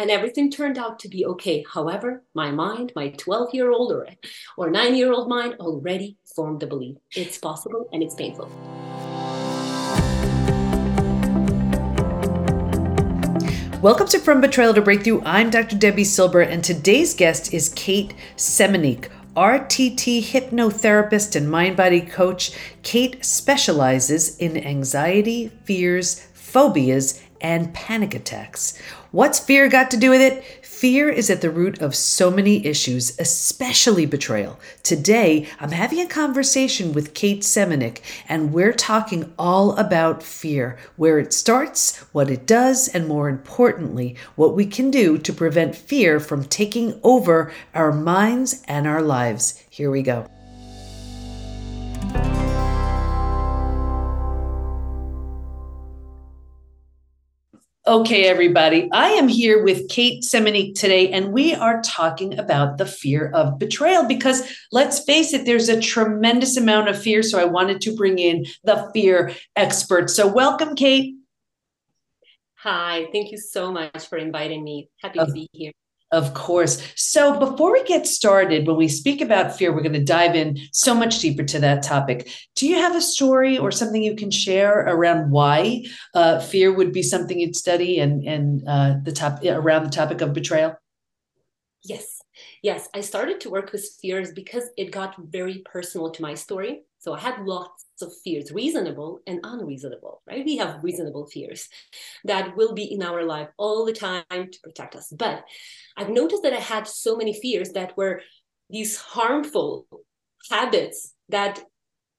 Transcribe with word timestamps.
and 0.00 0.10
everything 0.10 0.50
turned 0.50 0.78
out 0.78 0.98
to 0.98 1.10
be 1.10 1.26
okay. 1.26 1.62
However, 1.70 2.24
my 2.32 2.50
mind, 2.50 2.90
my 2.96 3.10
12 3.10 3.52
year 3.52 3.70
old 3.70 3.92
or, 3.92 4.08
or 4.56 4.70
nine 4.70 4.94
year 4.94 5.12
old 5.12 5.28
mind 5.28 5.56
already 5.60 6.16
formed 6.34 6.60
the 6.60 6.66
belief 6.66 6.96
it's 7.14 7.36
possible 7.36 7.86
and 7.92 8.02
it's 8.02 8.14
painful. 8.14 8.46
Welcome 13.82 14.08
to 14.08 14.18
From 14.20 14.40
Betrayal 14.40 14.72
to 14.72 14.80
Breakthrough. 14.80 15.20
I'm 15.26 15.50
Dr. 15.50 15.76
Debi 15.76 16.06
Silber, 16.06 16.40
and 16.40 16.64
today's 16.64 17.12
guest 17.12 17.52
is 17.52 17.68
Kate 17.76 18.14
Semeniuk. 18.36 19.10
RTT 19.36 20.22
hypnotherapist 20.22 21.36
and 21.36 21.50
mind 21.50 21.76
body 21.76 22.00
coach. 22.00 22.52
Kate 22.82 23.22
specializes 23.22 24.38
in 24.38 24.56
anxiety, 24.56 25.48
fears, 25.64 26.26
phobias, 26.32 27.22
and 27.40 27.72
panic 27.74 28.14
attacks. 28.14 28.80
What's 29.12 29.40
fear 29.40 29.68
got 29.68 29.90
to 29.90 29.96
do 29.96 30.10
with 30.10 30.20
it? 30.20 30.44
Fear 30.64 31.08
is 31.08 31.30
at 31.30 31.40
the 31.40 31.50
root 31.50 31.80
of 31.80 31.96
so 31.96 32.30
many 32.30 32.64
issues, 32.64 33.18
especially 33.18 34.06
betrayal. 34.06 34.60
Today, 34.84 35.48
I'm 35.58 35.72
having 35.72 35.98
a 35.98 36.06
conversation 36.06 36.92
with 36.92 37.12
Kate 37.12 37.40
Semeniuk, 37.40 37.98
and 38.28 38.52
we're 38.52 38.72
talking 38.72 39.32
all 39.36 39.76
about 39.76 40.22
fear 40.22 40.78
where 40.94 41.18
it 41.18 41.32
starts, 41.32 41.96
what 42.12 42.30
it 42.30 42.46
does, 42.46 42.86
and 42.86 43.08
more 43.08 43.28
importantly, 43.28 44.14
what 44.36 44.54
we 44.54 44.64
can 44.64 44.92
do 44.92 45.18
to 45.18 45.32
prevent 45.32 45.74
fear 45.74 46.20
from 46.20 46.44
taking 46.44 47.00
over 47.02 47.52
our 47.74 47.90
minds 47.90 48.62
and 48.68 48.86
our 48.86 49.02
lives. 49.02 49.60
Here 49.70 49.90
we 49.90 50.02
go. 50.02 50.28
Okay, 57.90 58.28
everybody. 58.28 58.88
I 58.92 59.08
am 59.08 59.26
here 59.26 59.64
with 59.64 59.88
Kate 59.88 60.22
Semeniuk 60.22 60.78
today, 60.78 61.10
and 61.10 61.32
we 61.32 61.56
are 61.56 61.82
talking 61.82 62.38
about 62.38 62.78
the 62.78 62.86
fear 62.86 63.32
of 63.34 63.58
betrayal 63.58 64.06
because 64.06 64.48
let's 64.70 65.00
face 65.00 65.32
it, 65.34 65.44
there's 65.44 65.68
a 65.68 65.80
tremendous 65.80 66.56
amount 66.56 66.88
of 66.88 67.02
fear. 67.02 67.20
So 67.24 67.40
I 67.40 67.46
wanted 67.46 67.80
to 67.80 67.96
bring 67.96 68.20
in 68.20 68.46
the 68.62 68.88
fear 68.94 69.34
expert. 69.56 70.08
So, 70.08 70.28
welcome, 70.28 70.76
Kate. 70.76 71.16
Hi, 72.58 73.08
thank 73.10 73.32
you 73.32 73.38
so 73.38 73.72
much 73.72 74.06
for 74.06 74.18
inviting 74.18 74.62
me. 74.62 74.88
Happy 75.02 75.18
uh, 75.18 75.26
to 75.26 75.32
be 75.32 75.48
here. 75.50 75.72
Of 76.12 76.34
course. 76.34 76.82
So 76.96 77.38
before 77.38 77.72
we 77.72 77.84
get 77.84 78.04
started, 78.04 78.66
when 78.66 78.76
we 78.76 78.88
speak 78.88 79.20
about 79.20 79.56
fear, 79.56 79.72
we're 79.72 79.82
going 79.82 79.92
to 79.92 80.02
dive 80.02 80.34
in 80.34 80.58
so 80.72 80.92
much 80.92 81.20
deeper 81.20 81.44
to 81.44 81.60
that 81.60 81.84
topic. 81.84 82.28
Do 82.56 82.66
you 82.66 82.76
have 82.76 82.96
a 82.96 83.00
story 83.00 83.56
or 83.56 83.70
something 83.70 84.02
you 84.02 84.16
can 84.16 84.32
share 84.32 84.80
around 84.80 85.30
why 85.30 85.84
uh, 86.14 86.40
fear 86.40 86.74
would 86.74 86.92
be 86.92 87.02
something 87.02 87.38
you'd 87.38 87.54
study 87.54 88.00
and 88.00 88.24
and 88.24 88.62
uh, 88.66 88.94
the 89.04 89.12
top 89.12 89.44
around 89.44 89.84
the 89.84 89.90
topic 89.90 90.20
of 90.20 90.32
betrayal? 90.32 90.74
Yes, 91.84 92.20
yes. 92.60 92.88
I 92.92 93.02
started 93.02 93.40
to 93.42 93.50
work 93.50 93.70
with 93.70 93.88
fears 94.02 94.32
because 94.32 94.64
it 94.76 94.90
got 94.90 95.14
very 95.16 95.62
personal 95.64 96.10
to 96.10 96.22
my 96.22 96.34
story. 96.34 96.82
So 96.98 97.14
I 97.14 97.20
had 97.20 97.46
lots 97.46 97.86
of 98.02 98.12
fears, 98.24 98.52
reasonable 98.52 99.20
and 99.26 99.40
unreasonable, 99.42 100.22
right? 100.28 100.44
We 100.44 100.56
have 100.56 100.82
reasonable 100.82 101.26
fears 101.26 101.68
that 102.24 102.56
will 102.56 102.74
be 102.74 102.84
in 102.84 103.02
our 103.02 103.24
life 103.24 103.48
all 103.56 103.84
the 103.84 103.92
time 103.92 104.24
to 104.30 104.60
protect 104.62 104.96
us. 104.96 105.12
But 105.16 105.44
I've 105.96 106.10
noticed 106.10 106.42
that 106.42 106.52
I 106.52 106.60
had 106.60 106.86
so 106.86 107.16
many 107.16 107.32
fears 107.32 107.70
that 107.72 107.96
were 107.96 108.22
these 108.68 108.96
harmful 108.96 109.86
habits 110.50 111.14
that 111.28 111.60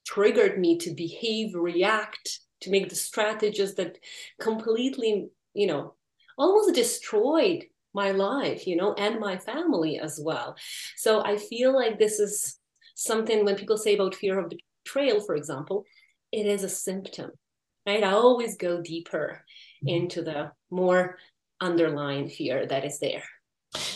triggered 0.05 0.59
me 0.59 0.77
to 0.79 0.93
behave, 0.93 1.55
react, 1.55 2.39
to 2.61 2.69
make 2.69 2.89
the 2.89 2.95
strategies 2.95 3.75
that 3.75 3.97
completely, 4.39 5.29
you 5.53 5.67
know, 5.67 5.95
almost 6.37 6.75
destroyed 6.75 7.65
my 7.93 8.11
life, 8.11 8.67
you 8.67 8.75
know, 8.75 8.93
and 8.93 9.19
my 9.19 9.37
family 9.37 9.99
as 9.99 10.19
well. 10.21 10.55
So 10.95 11.23
I 11.23 11.37
feel 11.37 11.75
like 11.75 11.99
this 11.99 12.19
is 12.19 12.57
something 12.95 13.43
when 13.43 13.55
people 13.55 13.77
say 13.77 13.95
about 13.95 14.15
fear 14.15 14.39
of 14.39 14.51
betrayal, 14.83 15.21
for 15.21 15.35
example, 15.35 15.85
it 16.31 16.45
is 16.45 16.63
a 16.63 16.69
symptom, 16.69 17.31
right? 17.85 18.03
I 18.03 18.11
always 18.11 18.57
go 18.57 18.81
deeper 18.81 19.43
mm-hmm. 19.83 19.87
into 19.87 20.23
the 20.23 20.51
more 20.69 21.17
underlying 21.59 22.29
fear 22.29 22.65
that 22.65 22.85
is 22.85 22.99
there. 22.99 23.23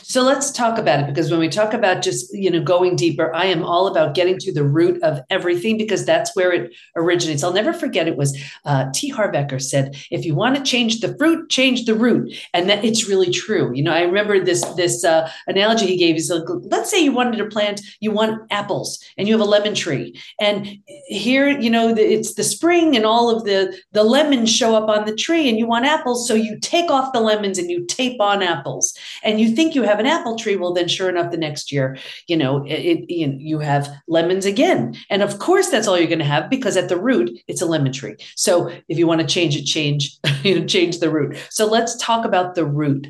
So 0.08 0.22
let's 0.22 0.52
talk 0.52 0.78
about 0.78 1.00
it 1.00 1.08
because 1.08 1.32
when 1.32 1.40
we 1.40 1.50
talk 1.50 1.74
about 1.74 2.04
just, 2.04 2.32
you 2.32 2.52
know, 2.52 2.62
going 2.62 2.96
deeper, 2.96 3.34
I 3.34 3.46
am 3.46 3.64
all 3.64 3.88
about 3.88 4.14
getting 4.14 4.38
to 4.38 4.54
the 4.54 4.64
root 4.64 5.02
of 5.02 5.20
everything 5.32 5.80
because 5.80 6.06
that's 6.06 6.36
where 6.36 6.52
it 6.52 6.76
originates. 6.96 7.44
I'll 7.44 7.52
never 7.52 7.74
forget 7.74 8.08
it 8.08 8.16
was 8.16 8.40
uh, 8.66 8.86
T. 8.94 9.10
Harv 9.10 9.34
Eker 9.34 9.60
said, 9.60 9.96
if 10.12 10.24
you 10.24 10.36
want 10.36 10.58
to 10.58 10.62
change 10.62 11.00
the 11.00 11.18
fruit, 11.18 11.50
change 11.50 11.86
the 11.86 11.96
root. 11.96 12.36
And 12.54 12.70
that 12.70 12.86
it's 12.86 13.10
really 13.10 13.32
true. 13.32 13.72
You 13.74 13.82
know, 13.82 13.94
I 13.94 14.02
remember 14.02 14.40
this 14.40 14.64
this 14.76 15.04
uh, 15.04 15.28
analogy 15.48 15.88
he 15.88 15.98
gave. 15.98 16.14
He's 16.14 16.30
like, 16.30 16.44
let's 16.48 16.92
say 16.92 17.04
you 17.04 17.12
wanted 17.12 17.38
to 17.38 17.48
plant, 17.48 17.82
you 18.00 18.12
want 18.12 18.44
apples 18.52 19.04
and 19.18 19.28
you 19.28 19.34
have 19.34 19.42
a 19.42 19.50
lemon 19.50 19.74
tree. 19.74 20.22
And 20.40 20.78
here, 21.08 21.50
you 21.50 21.72
know, 21.72 21.96
it's 21.98 22.36
the 22.36 22.44
spring 22.44 22.96
and 22.96 23.06
all 23.08 23.36
of 23.36 23.44
the, 23.46 23.76
the 23.92 24.04
lemons 24.04 24.56
show 24.56 24.76
up 24.76 24.88
on 24.88 25.06
the 25.06 25.16
tree 25.16 25.50
and 25.50 25.58
you 25.58 25.66
want 25.66 25.86
apples. 25.86 26.28
So 26.28 26.36
you 26.36 26.60
take 26.60 26.92
off 26.92 27.12
the 27.12 27.22
lemons 27.22 27.58
and 27.58 27.72
you 27.72 27.86
tape 27.88 28.22
on 28.22 28.44
apples. 28.44 28.96
And 29.24 29.42
you 29.42 29.56
think 29.56 29.74
you 29.74 29.82
have 29.82 29.95
an 30.00 30.06
apple 30.06 30.38
tree, 30.38 30.56
well, 30.56 30.74
then 30.74 30.88
sure 30.88 31.10
enough, 31.10 31.32
the 31.32 31.38
next 31.38 31.72
year, 31.72 31.98
you 32.28 32.38
know, 32.38 32.64
it, 32.66 33.06
it, 33.10 33.40
you 33.40 33.60
have 33.60 33.90
lemons 34.08 34.46
again. 34.46 34.96
And 35.10 35.22
of 35.22 35.40
course, 35.40 35.70
that's 35.70 35.88
all 35.88 35.98
you're 35.98 36.08
going 36.08 36.20
to 36.20 36.26
have 36.26 36.50
because 36.50 36.78
at 36.78 36.90
the 36.90 37.00
root, 37.00 37.30
it's 37.48 37.62
a 37.62 37.66
lemon 37.66 37.92
tree. 37.92 38.16
So 38.36 38.72
if 38.88 38.98
you 38.98 39.08
want 39.08 39.22
to 39.22 39.28
change 39.28 39.56
it, 39.56 39.64
change, 39.64 40.18
you 40.44 40.60
know, 40.60 40.66
change 40.66 41.00
the 41.00 41.10
root. 41.10 41.38
So 41.50 41.66
let's 41.66 41.98
talk 41.98 42.26
about 42.26 42.56
the 42.56 42.66
root 42.66 43.08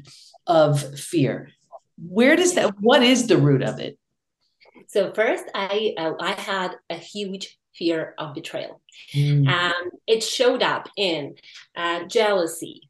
of 0.47 0.99
fear. 0.99 1.49
Where 1.97 2.35
does 2.35 2.55
that, 2.55 2.79
what 2.79 3.03
is 3.03 3.27
the 3.27 3.37
root 3.37 3.63
of 3.63 3.79
it? 3.79 3.97
So 4.87 5.11
first, 5.13 5.43
I 5.53 5.93
uh, 5.97 6.13
I 6.19 6.31
had 6.33 6.75
a 6.89 6.95
huge 6.95 7.57
fear 7.75 8.13
of 8.17 8.33
betrayal. 8.33 8.81
Mm. 9.13 9.47
Um, 9.47 9.91
it 10.07 10.23
showed 10.23 10.63
up 10.63 10.89
in 10.95 11.35
uh, 11.75 12.05
jealousy, 12.05 12.89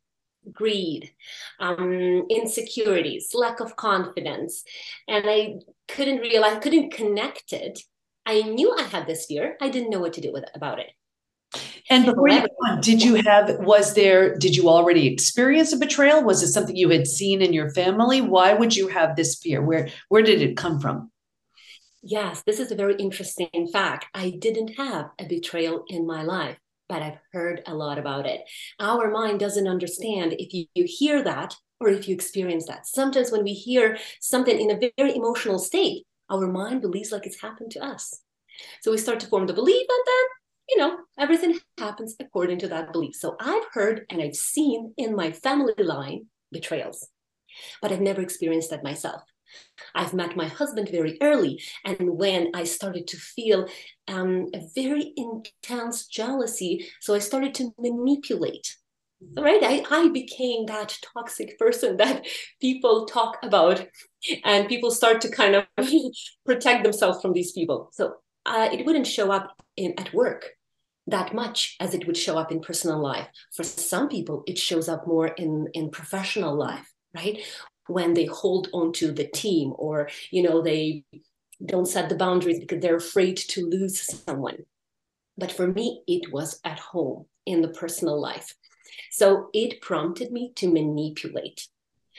greed, 0.52 1.12
um, 1.60 2.26
insecurities, 2.30 3.32
lack 3.34 3.60
of 3.60 3.76
confidence. 3.76 4.64
And 5.08 5.26
I 5.28 5.56
couldn't 5.88 6.20
realize, 6.20 6.62
couldn't 6.62 6.94
connect 6.94 7.54
it. 7.54 7.80
I 8.26 8.42
knew 8.42 8.76
I 8.78 8.84
had 8.84 9.08
this 9.08 9.26
fear. 9.26 9.58
I 9.62 9.70
didn't 9.70 9.92
know 9.92 10.00
what 10.00 10.14
to 10.14 10.22
do 10.22 10.34
with 10.34 10.46
about 10.56 10.80
it. 10.80 10.92
And 11.90 12.06
before 12.06 12.28
you 12.28 12.42
go 12.42 12.48
on, 12.68 12.82
did 12.82 13.04
you 13.04 13.16
have, 13.16 13.60
was 13.60 13.94
there, 13.94 14.36
did 14.38 14.56
you 14.56 14.68
already 14.68 15.08
experience 15.08 15.72
a 15.72 15.78
betrayal? 15.78 16.24
Was 16.24 16.42
it 16.42 16.48
something 16.48 16.76
you 16.76 16.90
had 16.90 17.08
seen 17.08 17.42
in 17.42 17.54
your 17.54 17.70
family? 17.70 18.22
Why 18.22 18.54
would 18.54 18.76
you 18.76 18.88
have 18.88 19.16
this 19.16 19.36
fear? 19.36 19.62
Where, 19.62 19.90
where 20.10 20.24
did 20.24 20.42
it 20.42 20.58
come 20.58 20.80
from? 20.80 21.12
Yes, 22.02 22.42
this 22.46 22.60
is 22.60 22.72
a 22.72 22.76
very 22.76 22.96
interesting 22.96 23.70
fact. 23.72 24.08
I 24.14 24.32
didn't 24.32 24.76
have 24.78 25.12
a 25.20 25.26
betrayal 25.26 25.86
in 25.88 26.06
my 26.08 26.24
life 26.24 26.58
but 26.88 27.02
I've 27.02 27.18
heard 27.32 27.62
a 27.66 27.74
lot 27.74 27.98
about 27.98 28.26
it. 28.26 28.42
Our 28.80 29.10
mind 29.10 29.40
doesn't 29.40 29.68
understand 29.68 30.36
if 30.38 30.54
you, 30.54 30.66
you 30.76 30.86
hear 30.88 31.24
that 31.24 31.56
or 31.80 31.90
if 31.90 32.08
you 32.08 32.16
experience 32.16 32.68
that. 32.68 32.88
Sometimes 32.88 33.32
when 33.32 33.44
we 33.44 33.54
hear 33.54 33.98
something 34.22 34.60
in 34.60 34.72
a 34.72 34.92
very 34.98 35.16
emotional 35.16 35.60
state, 35.60 36.06
our 36.30 36.48
mind 36.48 36.82
believes 36.82 37.12
like 37.12 37.26
it's 37.26 37.42
happened 37.42 37.72
to 37.72 37.84
us. 37.84 38.22
So 38.82 38.92
we 38.92 38.98
start 38.98 39.20
to 39.20 39.28
form 39.28 39.48
the 39.48 39.54
belief, 39.54 39.86
and 39.90 40.04
then, 40.06 40.26
you 40.70 40.78
know, 40.78 40.98
everything 41.20 41.60
happens 41.78 42.16
according 42.20 42.60
to 42.60 42.68
that 42.70 42.94
belief. 42.94 43.16
So 43.16 43.36
I've 43.40 43.66
heard 43.74 44.06
and 44.10 44.22
I've 44.22 44.36
seen 44.36 44.94
in 44.98 45.16
my 45.16 45.32
family 45.32 45.74
line 45.78 46.28
betrayals, 46.52 47.08
but 47.82 47.92
I've 47.92 48.02
never 48.02 48.22
experienced 48.22 48.70
that 48.70 48.84
myself. 48.84 49.22
I've 49.94 50.14
met 50.14 50.36
my 50.36 50.48
husband 50.48 50.90
very 50.90 51.18
early. 51.22 51.62
And 51.84 52.18
when 52.18 52.52
I 52.54 52.64
started 52.64 53.08
to 53.08 53.18
feel 53.18 53.68
um, 54.08 54.48
a 54.54 54.62
very 54.76 55.14
intense 55.16 56.08
jealousy, 56.08 56.88
so 57.02 57.14
I 57.14 57.20
started 57.20 57.54
to 57.56 57.74
manipulate. 57.80 58.76
Right, 59.38 59.64
I, 59.64 59.84
I 59.90 60.10
became 60.10 60.66
that 60.66 60.98
toxic 61.14 61.58
person 61.58 61.98
that 61.98 62.26
people 62.62 63.06
talk 63.06 63.38
about, 63.44 63.88
and 64.44 64.68
people 64.68 64.92
start 64.92 65.22
to 65.22 65.30
kind 65.30 65.56
of 65.56 65.66
protect 66.46 66.84
themselves 66.84 67.22
from 67.22 67.34
these 67.34 67.52
people. 67.54 67.90
So 67.94 68.16
uh, 68.46 68.70
it 68.72 68.86
wouldn't 68.86 69.08
show 69.08 69.32
up 69.32 69.56
in 69.78 69.94
at 69.98 70.14
work 70.14 70.52
that 71.08 71.34
much 71.34 71.76
as 71.80 71.94
it 71.94 72.08
would 72.08 72.18
show 72.18 72.38
up 72.38 72.52
in 72.52 72.60
personal 72.60 73.00
life. 73.00 73.28
For 73.54 73.64
some 73.64 74.10
people, 74.10 74.44
it 74.48 74.58
shows 74.58 74.90
up 74.90 75.08
more 75.08 75.28
in 75.28 75.68
in 75.74 75.90
professional 75.90 76.56
life, 76.56 76.92
right? 77.16 77.40
When 77.88 78.14
they 78.14 78.26
hold 78.26 78.70
on 78.74 78.92
to 78.94 79.12
the 79.12 79.28
team 79.28 79.74
or 79.78 80.10
you 80.32 80.44
know 80.44 80.62
they 80.62 81.04
don't 81.66 81.88
set 81.88 82.10
the 82.10 82.16
boundaries 82.16 82.60
because 82.60 82.82
they're 82.82 82.98
afraid 82.98 83.38
to 83.38 83.66
lose 83.66 84.02
someone. 84.02 84.66
But 85.38 85.52
for 85.52 85.68
me 85.68 86.04
it 86.08 86.32
was 86.32 86.60
at 86.64 86.80
home 86.80 87.26
in 87.46 87.62
the 87.62 87.70
personal 87.70 88.20
life. 88.20 88.56
So 89.12 89.50
it 89.54 89.82
prompted 89.82 90.32
me 90.32 90.52
to 90.56 90.72
manipulate 90.72 91.68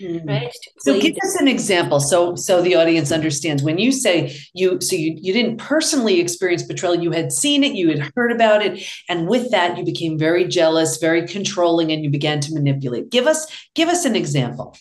Mm. 0.01 0.29
right? 0.29 0.55
So 0.81 1.01
give 1.01 1.17
us 1.17 1.37
an 1.37 1.49
example 1.49 2.01
so 2.01 2.35
so 2.35 2.61
the 2.61 2.75
audience 2.75 3.11
understands. 3.11 3.63
When 3.63 3.79
you 3.79 3.93
say 3.93 4.37
you 4.53 4.79
so 4.81 4.95
you, 4.95 5.17
you 5.19 5.33
didn't 5.33 5.57
personally 5.57 6.21
experience 6.21 6.63
betrayal 6.63 6.97
you 6.97 7.13
had 7.13 7.33
seen 7.33 7.65
it 7.65 7.73
you 7.73 7.89
had 7.89 8.13
heard 8.15 8.31
about 8.31 8.65
it 8.65 8.87
and 9.09 9.27
with 9.27 9.51
that 9.53 9.79
you 9.79 9.85
became 9.85 10.19
very 10.19 10.45
jealous 10.47 10.99
very 10.99 11.27
controlling 11.27 11.93
and 11.93 12.05
you 12.05 12.11
began 12.11 12.41
to 12.41 12.53
manipulate. 12.53 13.11
Give 13.11 13.27
us 13.27 13.47
give 13.75 13.89
us 13.89 14.05
an 14.05 14.15
example 14.15 14.77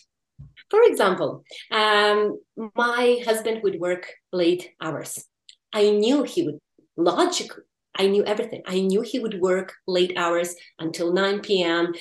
For 0.70 0.80
example, 0.84 1.44
um, 1.70 2.38
my 2.74 3.22
husband 3.24 3.60
would 3.62 3.78
work 3.80 4.12
late 4.32 4.70
hours. 4.80 5.24
I 5.72 5.90
knew 5.90 6.22
he 6.22 6.42
would 6.42 6.58
logically, 6.96 7.64
I 7.94 8.06
knew 8.06 8.24
everything. 8.24 8.62
I 8.66 8.80
knew 8.80 9.02
he 9.02 9.18
would 9.18 9.40
work 9.40 9.74
late 9.86 10.14
hours 10.16 10.54
until 10.78 11.12
9 11.12 11.40
p.m. 11.40 11.94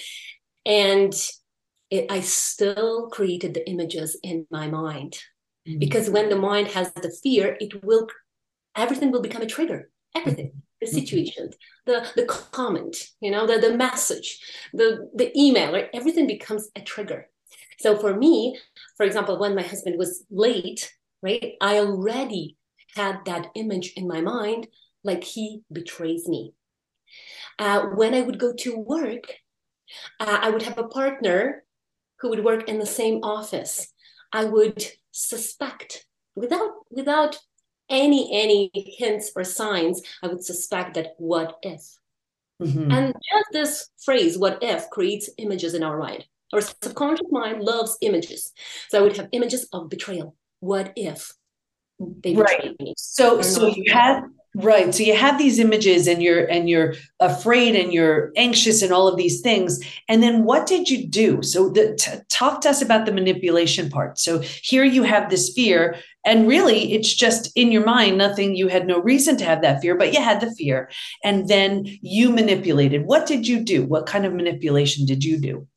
And 0.66 1.14
it, 1.92 2.08
I 2.10 2.22
still 2.22 3.10
created 3.10 3.54
the 3.54 3.68
images 3.70 4.18
in 4.24 4.48
my 4.50 4.68
mind. 4.68 5.20
Mm-hmm. 5.68 5.80
Because 5.80 6.10
when 6.10 6.30
the 6.30 6.36
mind 6.36 6.68
has 6.70 6.92
the 6.94 7.16
fear, 7.24 7.58
it 7.60 7.84
will, 7.84 8.08
everything 8.76 9.12
will 9.12 9.22
become 9.22 9.42
a 9.42 9.48
trigger. 9.48 9.90
Everything. 10.16 10.52
The 10.82 10.88
mm-hmm. 10.88 10.96
situation, 10.96 11.50
the 11.86 12.06
the 12.18 12.26
comment, 12.26 12.98
you 13.22 13.32
know, 13.32 13.48
the, 13.48 13.60
the 13.60 13.78
message, 13.78 14.40
the 14.74 15.10
the 15.16 15.32
email, 15.40 15.72
right? 15.72 15.90
Everything 15.94 16.28
becomes 16.28 16.70
a 16.76 16.82
trigger. 16.82 17.30
So 17.80 17.98
for 17.98 18.16
me, 18.16 18.60
for 18.98 19.06
example, 19.06 19.40
when 19.40 19.56
my 19.56 19.64
husband 19.64 19.98
was 19.98 20.24
late, 20.30 20.94
right, 21.22 21.54
I 21.62 21.78
already 21.80 22.58
had 22.96 23.26
that 23.26 23.48
image 23.56 23.94
in 23.96 24.08
my 24.08 24.22
mind 24.22 24.68
like 25.04 25.24
he 25.24 25.62
betrays 25.72 26.28
me. 26.28 26.54
Uh, 27.60 27.88
when 27.96 28.14
I 28.14 28.22
would 28.22 28.40
go 28.40 28.54
to 28.54 28.78
work, 28.78 29.34
uh, 30.20 30.40
I 30.42 30.50
would 30.50 30.64
have 30.64 30.78
a 30.78 30.88
partner 30.88 31.64
who 32.20 32.30
would 32.30 32.44
work 32.44 32.68
in 32.68 32.80
the 32.80 32.86
same 32.86 33.24
office. 33.24 33.94
I 34.32 34.46
would 34.46 34.84
suspect 35.12 36.06
without 36.36 36.72
without 36.90 37.40
any 37.90 38.30
any 38.34 38.72
hints 38.74 39.32
or 39.36 39.44
signs. 39.44 40.02
I 40.24 40.28
would 40.28 40.44
suspect 40.44 40.96
that 40.96 41.14
what 41.18 41.58
if, 41.62 41.82
mm-hmm. 42.62 42.92
and 42.92 43.14
just 43.14 43.46
this 43.52 43.90
phrase 44.04 44.38
"what 44.38 44.60
if" 44.62 44.90
creates 44.90 45.30
images 45.38 45.74
in 45.74 45.84
our 45.84 45.98
mind. 45.98 46.26
Our 46.54 46.62
subconscious 46.62 47.28
mind 47.32 47.62
loves 47.64 47.98
images. 48.02 48.52
So 48.90 49.00
I 49.00 49.02
would 49.02 49.18
have 49.18 49.30
images 49.32 49.68
of 49.74 49.90
betrayal. 49.90 50.36
What 50.60 50.94
if 50.96 51.34
they 52.00 52.36
right. 52.36 52.80
me? 52.80 52.94
So 52.98 53.42
so 53.42 53.68
you 53.68 53.92
have 53.92 54.24
right. 54.56 54.94
So 54.94 55.04
you 55.04 55.16
have 55.16 55.38
these 55.38 55.60
images 55.60 56.08
and 56.08 56.22
you're 56.22 56.46
and 56.46 56.70
you're 56.70 56.96
afraid 57.20 57.76
and 57.76 57.92
you're 57.94 58.32
anxious 58.38 58.82
and 58.82 58.92
all 58.92 59.08
of 59.08 59.18
these 59.18 59.42
things. 59.42 59.80
And 60.08 60.22
then 60.24 60.44
what 60.44 60.66
did 60.68 60.90
you 60.90 61.08
do? 61.08 61.42
So 61.42 61.70
the, 61.70 61.96
t- 61.96 62.20
talk 62.30 62.62
to 62.62 62.70
us 62.70 62.82
about 62.82 63.06
the 63.06 63.12
manipulation 63.12 63.90
part. 63.90 64.20
So 64.20 64.40
here 64.40 64.84
you 64.84 65.04
have 65.04 65.30
this 65.30 65.52
fear 65.54 65.96
and 66.26 66.48
really 66.48 66.94
it's 66.94 67.14
just 67.14 67.52
in 67.56 67.72
your 67.72 67.86
mind 67.86 68.18
nothing 68.18 68.56
you 68.56 68.68
had 68.68 68.88
no 68.88 69.00
reason 69.00 69.38
to 69.38 69.46
have 69.46 69.62
that 69.62 69.80
fear 69.82 69.96
but 69.96 70.12
you 70.12 70.22
had 70.22 70.42
the 70.42 70.52
fear 70.56 70.90
and 71.24 71.48
then 71.48 71.86
you 72.02 72.30
manipulated 72.30 73.06
what 73.06 73.26
did 73.26 73.48
you 73.48 73.60
do 73.60 73.86
what 73.86 74.06
kind 74.06 74.26
of 74.26 74.34
manipulation 74.34 75.06
did 75.06 75.24
you 75.24 75.38
do 75.38 75.68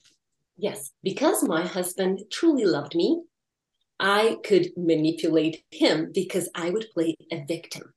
Yes, 0.59 0.91
because 1.05 1.45
my 1.45 1.65
husband 1.65 2.23
truly 2.31 2.65
loved 2.65 2.97
me, 2.97 3.23
I 4.01 4.39
could 4.45 4.71
manipulate 4.77 5.65
him 5.71 6.11
because 6.13 6.49
I 6.55 6.71
would 6.71 6.87
play 6.93 7.17
a 7.33 7.45
victim. 7.47 7.95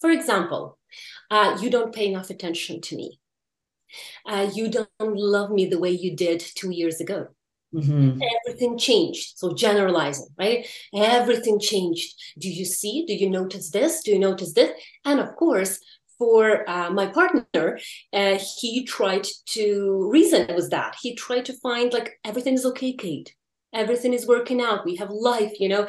For 0.00 0.10
example, 0.10 0.78
uh, 1.30 1.58
you 1.60 1.70
don't 1.70 1.94
pay 1.94 2.06
enough 2.06 2.30
attention 2.30 2.80
to 2.82 2.96
me. 2.96 3.20
Uh, 4.26 4.50
you 4.54 4.68
don't 4.68 4.88
love 5.00 5.50
me 5.50 5.66
the 5.66 5.78
way 5.78 5.90
you 5.90 6.16
did 6.16 6.40
two 6.40 6.70
years 6.70 7.00
ago. 7.00 7.28
Mm-hmm. 7.74 8.20
Everything 8.46 8.78
changed. 8.78 9.36
So 9.36 9.54
generalizing, 9.54 10.28
right? 10.38 10.66
Everything 10.94 11.58
changed. 11.58 12.14
Do 12.38 12.48
you 12.48 12.64
see? 12.64 13.04
Do 13.06 13.14
you 13.14 13.28
notice 13.28 13.70
this? 13.70 14.02
Do 14.02 14.12
you 14.12 14.18
notice 14.18 14.52
this? 14.52 14.70
And 15.04 15.18
of 15.18 15.34
course, 15.34 15.80
for 16.18 16.68
uh, 16.68 16.90
my 16.90 17.06
partner, 17.06 17.78
uh, 18.12 18.38
he 18.58 18.84
tried 18.84 19.26
to 19.46 20.08
reason 20.10 20.54
with 20.54 20.70
that. 20.70 20.96
He 21.00 21.14
tried 21.14 21.44
to 21.46 21.52
find 21.54 21.92
like 21.92 22.18
everything 22.24 22.54
is 22.54 22.66
okay, 22.66 22.92
Kate. 22.92 23.34
Everything 23.72 24.12
is 24.12 24.26
working 24.26 24.60
out. 24.60 24.84
We 24.84 24.96
have 24.96 25.10
life, 25.10 25.58
you 25.58 25.68
know. 25.68 25.88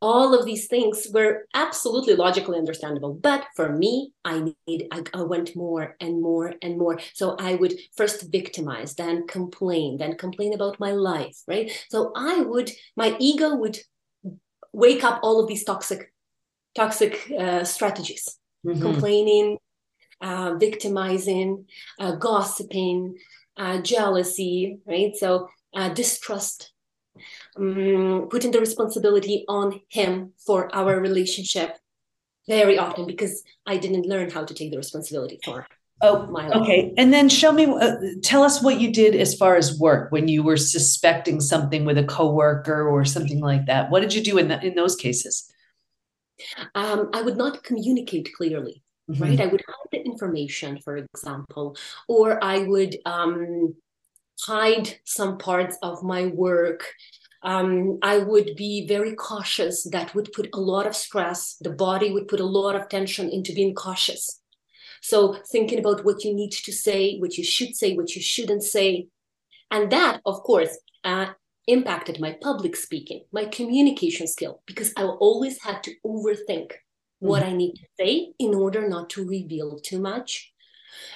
All 0.00 0.32
of 0.32 0.46
these 0.46 0.68
things 0.68 1.08
were 1.12 1.46
absolutely 1.54 2.14
logically 2.14 2.56
understandable. 2.56 3.14
But 3.14 3.46
for 3.56 3.76
me, 3.76 4.12
I 4.24 4.54
need 4.66 4.86
I, 4.92 5.02
I 5.12 5.22
went 5.22 5.56
more 5.56 5.96
and 6.00 6.22
more 6.22 6.54
and 6.62 6.78
more. 6.78 7.00
So 7.14 7.34
I 7.38 7.56
would 7.56 7.74
first 7.96 8.30
victimize, 8.30 8.94
then 8.94 9.26
complain, 9.26 9.98
then 9.98 10.16
complain 10.16 10.54
about 10.54 10.78
my 10.78 10.92
life, 10.92 11.42
right? 11.48 11.70
So 11.90 12.12
I 12.14 12.42
would, 12.42 12.70
my 12.96 13.16
ego 13.18 13.56
would 13.56 13.78
wake 14.72 15.02
up 15.02 15.18
all 15.24 15.40
of 15.40 15.48
these 15.48 15.64
toxic, 15.64 16.12
toxic 16.76 17.30
uh, 17.36 17.64
strategies 17.64 18.38
mm-hmm. 18.66 18.80
complaining, 18.80 19.58
uh, 20.20 20.54
victimizing, 20.58 21.66
uh, 21.98 22.12
gossiping, 22.16 23.16
uh, 23.56 23.80
jealousy, 23.80 24.78
right? 24.86 25.14
So 25.16 25.48
uh, 25.74 25.90
distrust, 25.90 26.72
um, 27.56 28.28
putting 28.30 28.50
the 28.50 28.60
responsibility 28.60 29.44
on 29.48 29.80
him 29.88 30.32
for 30.46 30.74
our 30.74 31.00
relationship 31.00 31.76
very 32.48 32.78
often 32.78 33.06
because 33.06 33.42
I 33.66 33.76
didn't 33.76 34.06
learn 34.06 34.30
how 34.30 34.44
to 34.44 34.54
take 34.54 34.70
the 34.70 34.78
responsibility 34.78 35.38
for. 35.44 35.66
Oh, 36.00 36.26
my 36.26 36.46
life. 36.46 36.62
okay. 36.62 36.94
And 36.96 37.12
then 37.12 37.28
show 37.28 37.50
me, 37.50 37.66
uh, 37.66 37.96
tell 38.22 38.44
us 38.44 38.62
what 38.62 38.80
you 38.80 38.92
did 38.92 39.16
as 39.16 39.34
far 39.34 39.56
as 39.56 39.78
work 39.80 40.12
when 40.12 40.28
you 40.28 40.44
were 40.44 40.56
suspecting 40.56 41.40
something 41.40 41.84
with 41.84 41.98
a 41.98 42.04
coworker 42.04 42.88
or 42.88 43.04
something 43.04 43.40
like 43.40 43.66
that. 43.66 43.90
What 43.90 44.00
did 44.00 44.14
you 44.14 44.22
do 44.22 44.38
in 44.38 44.46
the, 44.46 44.64
in 44.64 44.76
those 44.76 44.94
cases? 44.94 45.52
Um, 46.74 47.10
I 47.12 47.22
would 47.22 47.36
not 47.36 47.62
communicate 47.62 48.32
clearly. 48.36 48.82
Mm-hmm. 49.10 49.22
Right, 49.22 49.40
I 49.40 49.46
would 49.46 49.62
hide 49.66 49.88
the 49.90 50.04
information, 50.04 50.80
for 50.84 50.98
example, 50.98 51.76
or 52.08 52.44
I 52.44 52.58
would 52.58 52.98
um, 53.06 53.74
hide 54.40 54.98
some 55.04 55.38
parts 55.38 55.78
of 55.82 56.02
my 56.02 56.26
work. 56.26 56.84
Um, 57.42 57.98
I 58.02 58.18
would 58.18 58.54
be 58.54 58.86
very 58.86 59.14
cautious. 59.14 59.84
That 59.84 60.14
would 60.14 60.32
put 60.32 60.50
a 60.52 60.60
lot 60.60 60.86
of 60.86 60.94
stress. 60.94 61.56
The 61.60 61.70
body 61.70 62.12
would 62.12 62.28
put 62.28 62.40
a 62.40 62.44
lot 62.44 62.76
of 62.76 62.90
tension 62.90 63.30
into 63.30 63.54
being 63.54 63.74
cautious. 63.74 64.40
So, 65.00 65.38
thinking 65.50 65.78
about 65.78 66.04
what 66.04 66.24
you 66.24 66.34
need 66.34 66.52
to 66.52 66.72
say, 66.72 67.16
what 67.18 67.38
you 67.38 67.44
should 67.44 67.76
say, 67.76 67.94
what 67.94 68.14
you 68.14 68.20
shouldn't 68.20 68.64
say. 68.64 69.06
And 69.70 69.90
that, 69.92 70.20
of 70.26 70.42
course, 70.42 70.76
uh, 71.04 71.28
impacted 71.68 72.18
my 72.18 72.36
public 72.40 72.74
speaking, 72.74 73.24
my 73.32 73.44
communication 73.44 74.26
skill, 74.26 74.62
because 74.66 74.92
I 74.96 75.04
always 75.04 75.62
had 75.62 75.82
to 75.84 75.94
overthink 76.04 76.70
mm-hmm. 76.70 77.28
what 77.28 77.42
I 77.42 77.52
need 77.52 77.74
to 77.74 77.86
say 78.00 78.32
in 78.38 78.54
order 78.54 78.88
not 78.88 79.10
to 79.10 79.28
reveal 79.28 79.78
too 79.78 80.00
much. 80.00 80.52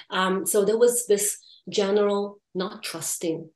Um, 0.09 0.45
so 0.45 0.63
there 0.63 0.77
was 0.77 1.07
this 1.07 1.39
general 1.69 2.39
not 2.55 2.83
trusting 2.83 3.49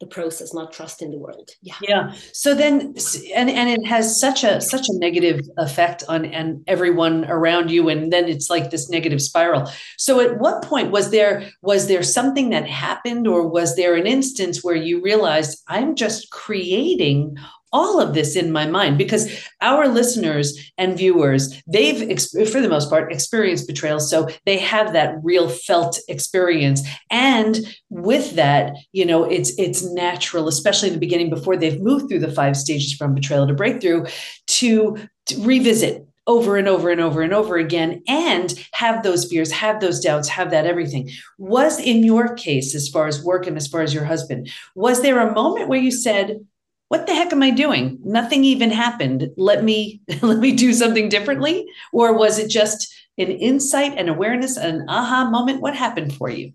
the 0.00 0.06
process 0.06 0.54
not 0.54 0.72
trust 0.72 1.02
in 1.02 1.10
the 1.10 1.18
world. 1.18 1.50
Yeah. 1.60 1.74
Yeah. 1.82 2.12
So 2.32 2.54
then 2.54 2.94
and 3.34 3.50
and 3.50 3.68
it 3.68 3.86
has 3.86 4.20
such 4.20 4.44
a 4.44 4.60
such 4.60 4.88
a 4.88 4.98
negative 4.98 5.40
effect 5.56 6.04
on 6.08 6.24
and 6.24 6.62
everyone 6.66 7.24
around 7.24 7.70
you 7.70 7.88
and 7.88 8.12
then 8.12 8.28
it's 8.28 8.48
like 8.48 8.70
this 8.70 8.88
negative 8.88 9.20
spiral. 9.20 9.70
So 9.96 10.20
at 10.20 10.38
what 10.38 10.62
point 10.62 10.92
was 10.92 11.10
there 11.10 11.50
was 11.62 11.88
there 11.88 12.02
something 12.02 12.50
that 12.50 12.68
happened 12.68 13.26
or 13.26 13.48
was 13.48 13.76
there 13.76 13.94
an 13.94 14.06
instance 14.06 14.62
where 14.62 14.76
you 14.76 15.00
realized 15.02 15.62
i'm 15.68 15.94
just 15.94 16.30
creating 16.30 17.36
all 17.72 18.00
of 18.00 18.14
this 18.14 18.36
in 18.36 18.50
my 18.50 18.66
mind 18.66 18.98
because 18.98 19.44
our 19.60 19.88
listeners 19.88 20.58
and 20.78 20.96
viewers 20.96 21.62
they've 21.66 22.18
for 22.50 22.60
the 22.60 22.68
most 22.68 22.88
part 22.88 23.12
experienced 23.12 23.66
betrayal 23.66 24.00
so 24.00 24.28
they 24.46 24.58
have 24.58 24.92
that 24.92 25.16
real 25.22 25.48
felt 25.48 25.98
experience 26.08 26.86
and 27.10 27.60
with 27.90 28.34
that 28.36 28.74
you 28.92 29.04
know 29.04 29.24
it's 29.24 29.56
it's 29.58 29.82
natural 29.82 30.48
especially 30.48 30.88
in 30.88 30.94
the 30.94 31.00
beginning 31.00 31.30
before 31.30 31.56
they've 31.56 31.80
moved 31.80 32.08
through 32.08 32.18
the 32.18 32.32
five 32.32 32.56
stages 32.56 32.92
from 32.92 33.14
betrayal 33.14 33.46
to 33.46 33.54
breakthrough 33.54 34.04
to, 34.46 34.96
to 35.26 35.40
revisit 35.42 36.06
over 36.26 36.58
and 36.58 36.68
over 36.68 36.90
and 36.90 37.00
over 37.00 37.22
and 37.22 37.32
over 37.32 37.56
again 37.56 38.02
and 38.06 38.54
have 38.74 39.02
those 39.02 39.24
fears, 39.24 39.50
have 39.50 39.80
those 39.80 39.98
doubts, 39.98 40.28
have 40.28 40.50
that 40.50 40.66
everything. 40.66 41.10
Was 41.38 41.80
in 41.80 42.04
your 42.04 42.34
case, 42.34 42.74
as 42.74 42.88
far 42.88 43.06
as 43.06 43.24
work 43.24 43.46
and 43.46 43.56
as 43.56 43.66
far 43.66 43.80
as 43.80 43.94
your 43.94 44.04
husband, 44.04 44.50
was 44.74 45.00
there 45.00 45.26
a 45.26 45.32
moment 45.32 45.68
where 45.68 45.80
you 45.80 45.90
said, 45.90 46.46
what 46.88 47.06
the 47.06 47.14
heck 47.14 47.32
am 47.32 47.42
I 47.42 47.50
doing? 47.50 47.98
Nothing 48.02 48.44
even 48.44 48.70
happened. 48.70 49.30
Let 49.36 49.62
me 49.62 50.00
let 50.22 50.38
me 50.38 50.52
do 50.52 50.72
something 50.72 51.08
differently. 51.08 51.66
Or 51.92 52.16
was 52.16 52.38
it 52.38 52.50
just 52.50 52.92
an 53.18 53.30
insight 53.30 53.94
and 53.96 54.08
awareness, 54.08 54.56
an 54.56 54.86
aha 54.88 55.28
moment? 55.30 55.60
What 55.60 55.76
happened 55.76 56.14
for 56.14 56.30
you? 56.30 56.52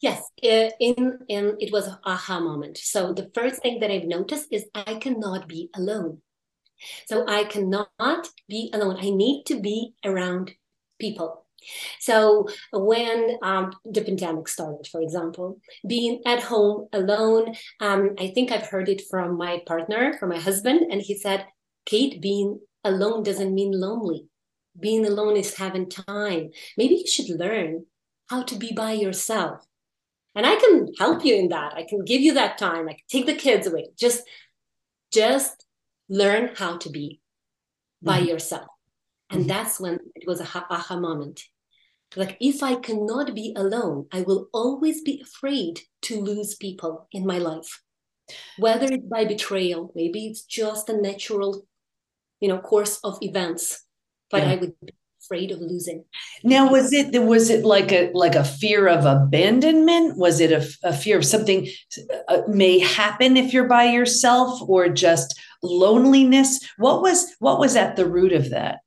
Yes, 0.00 0.22
in 0.42 1.18
in 1.28 1.56
it 1.58 1.72
was 1.72 1.86
an 1.86 1.96
aha 2.04 2.40
moment. 2.40 2.76
So 2.78 3.14
the 3.14 3.30
first 3.34 3.62
thing 3.62 3.80
that 3.80 3.90
I've 3.90 4.04
noticed 4.04 4.48
is 4.50 4.66
I 4.74 4.96
cannot 4.96 5.48
be 5.48 5.70
alone. 5.74 6.20
So 7.06 7.26
I 7.26 7.44
cannot 7.44 8.28
be 8.48 8.70
alone. 8.74 8.98
I 9.00 9.08
need 9.08 9.44
to 9.46 9.60
be 9.60 9.94
around 10.04 10.52
people. 10.98 11.43
So 12.00 12.48
when 12.72 13.38
um, 13.42 13.72
the 13.84 14.02
pandemic 14.02 14.48
started, 14.48 14.86
for 14.90 15.00
example, 15.00 15.60
being 15.86 16.20
at 16.26 16.42
home 16.42 16.88
alone, 16.92 17.54
um, 17.80 18.14
I 18.18 18.28
think 18.28 18.50
I've 18.52 18.66
heard 18.66 18.88
it 18.88 19.02
from 19.10 19.36
my 19.36 19.62
partner, 19.66 20.14
from 20.18 20.30
my 20.30 20.38
husband, 20.38 20.90
and 20.90 21.00
he 21.00 21.16
said, 21.16 21.46
Kate, 21.86 22.20
being 22.20 22.60
alone 22.84 23.22
doesn't 23.22 23.54
mean 23.54 23.72
lonely. 23.72 24.26
Being 24.78 25.06
alone 25.06 25.36
is 25.36 25.56
having 25.56 25.88
time. 25.88 26.50
Maybe 26.76 26.96
you 26.96 27.06
should 27.06 27.28
learn 27.38 27.86
how 28.28 28.42
to 28.42 28.56
be 28.56 28.72
by 28.72 28.92
yourself. 28.92 29.64
And 30.34 30.44
I 30.46 30.56
can 30.56 30.88
help 30.98 31.24
you 31.24 31.36
in 31.36 31.48
that. 31.50 31.74
I 31.74 31.84
can 31.88 32.04
give 32.04 32.20
you 32.20 32.34
that 32.34 32.58
time. 32.58 32.88
I 32.88 32.94
can 32.94 33.06
take 33.08 33.26
the 33.26 33.34
kids 33.34 33.66
away. 33.66 33.88
Just 33.96 34.22
just 35.12 35.64
learn 36.08 36.50
how 36.56 36.76
to 36.78 36.90
be 36.90 37.20
by 38.02 38.20
Mhm. 38.20 38.26
yourself. 38.28 38.66
And 39.30 39.44
Mhm. 39.44 39.48
that's 39.48 39.78
when 39.78 40.00
it 40.14 40.26
was 40.26 40.40
a 40.40 40.44
ha- 40.44 40.66
aha 40.68 40.98
moment. 40.98 41.44
Like, 42.16 42.36
if 42.40 42.62
I 42.62 42.76
cannot 42.76 43.34
be 43.34 43.52
alone, 43.56 44.06
I 44.12 44.22
will 44.22 44.48
always 44.52 45.02
be 45.02 45.20
afraid 45.20 45.80
to 46.02 46.20
lose 46.20 46.54
people 46.54 47.08
in 47.12 47.26
my 47.26 47.38
life. 47.38 47.82
Whether 48.58 48.86
it's 48.86 49.06
by 49.06 49.24
betrayal, 49.24 49.92
maybe 49.94 50.26
it's 50.26 50.42
just 50.42 50.88
a 50.88 50.96
natural, 50.96 51.66
you 52.40 52.48
know, 52.48 52.58
course 52.58 52.98
of 53.04 53.18
events, 53.20 53.84
but 54.30 54.42
Yeah. 54.42 54.52
I 54.52 54.56
would 54.56 54.74
be 54.80 54.94
afraid 55.20 55.50
of 55.50 55.60
losing. 55.60 56.04
Now, 56.42 56.70
was 56.70 56.92
it 56.92 57.22
was 57.22 57.50
it 57.50 57.64
like 57.64 57.92
a 57.92 58.10
like 58.14 58.34
a 58.34 58.44
fear 58.44 58.88
of 58.88 59.04
abandonment? 59.04 60.16
Was 60.18 60.40
it 60.40 60.52
a, 60.52 60.66
a 60.82 60.92
fear 60.92 61.18
of 61.18 61.24
something 61.24 61.66
uh, 62.28 62.42
may 62.48 62.78
happen 62.78 63.36
if 63.36 63.52
you're 63.52 63.68
by 63.68 63.84
yourself, 63.84 64.60
or 64.68 64.88
just 64.88 65.38
loneliness? 65.62 66.60
What 66.76 67.02
was 67.02 67.34
what 67.40 67.58
was 67.58 67.76
at 67.76 67.96
the 67.96 68.06
root 68.06 68.32
of 68.32 68.50
that? 68.50 68.80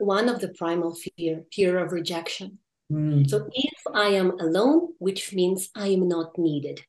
One 0.00 0.28
of 0.30 0.40
the 0.40 0.48
primal 0.48 0.94
fear, 0.94 1.44
fear 1.52 1.78
of 1.78 1.92
rejection. 1.92 2.58
Mm, 2.90 3.28
So 3.28 3.48
if 3.52 3.78
I 3.94 4.08
am 4.08 4.30
alone, 4.40 4.94
which 4.98 5.32
means 5.34 5.70
I 5.76 5.88
am 5.88 6.08
not 6.08 6.38
needed. 6.38 6.80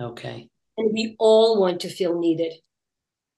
okay, 0.00 0.48
And 0.78 0.92
we 0.92 1.16
all 1.18 1.60
want 1.60 1.80
to 1.80 1.88
feel 1.90 2.18
needed. 2.18 2.52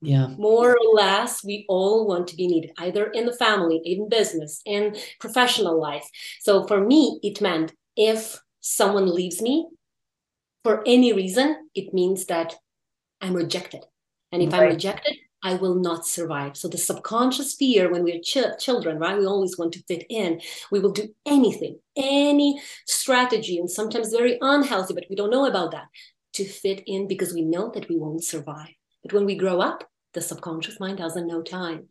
yeah, 0.03 0.29
More 0.39 0.77
or 0.77 0.95
less, 0.95 1.43
we 1.45 1.65
all 1.69 2.07
want 2.07 2.27
to 2.29 2.37
be 2.37 2.47
needed, 2.47 2.73
either 2.79 3.05
in 3.07 3.25
the 3.27 3.33
family, 3.45 3.81
in 3.85 4.09
business, 4.09 4.61
in 4.67 4.97
professional 5.19 5.81
life. 5.81 6.07
So 6.41 6.67
for 6.67 6.81
me, 6.81 7.19
it 7.23 7.41
meant 7.41 7.73
if 7.97 8.39
someone 8.61 9.09
leaves 9.15 9.41
me 9.41 9.67
for 10.65 10.83
any 10.87 11.13
reason, 11.13 11.69
it 11.75 11.93
means 11.95 12.27
that 12.27 12.55
I'm 13.21 13.35
rejected. 13.35 13.83
And 14.31 14.43
if 14.43 14.53
I'm 14.55 14.69
rejected, 14.75 15.17
I 15.43 15.55
will 15.55 15.75
not 15.75 16.07
survive. 16.07 16.57
So 16.57 16.69
the 16.69 16.79
subconscious 16.79 17.55
fear 17.55 17.91
when 17.91 18.05
we're 18.05 18.21
ch- 18.21 18.59
children, 18.61 18.99
right? 18.99 19.19
We 19.19 19.27
always 19.27 19.59
want 19.59 19.73
to 19.73 19.83
fit 19.89 20.05
in. 20.09 20.41
We 20.71 20.79
will 20.79 20.93
do 20.93 21.13
anything, 21.27 21.81
any 21.97 22.61
strategy, 22.87 23.59
and 23.59 23.71
sometimes 23.71 24.13
very 24.13 24.39
unhealthy, 24.41 24.95
but 24.95 25.07
we 25.11 25.17
don't 25.17 25.31
know 25.31 25.47
about 25.47 25.73
that, 25.73 25.87
to 26.35 26.45
fit 26.45 26.83
in 26.87 27.09
because 27.09 27.35
we 27.35 27.43
know 27.43 27.71
that 27.75 27.89
we 27.89 27.97
won't 27.97 28.25
survive. 28.25 28.75
But 29.03 29.13
when 29.13 29.25
we 29.25 29.37
grow 29.37 29.61
up, 29.61 29.91
the 30.15 30.21
subconscious 30.21 30.79
mind 30.79 30.99
doesn't 30.99 31.27
know 31.27 31.43
time, 31.43 31.89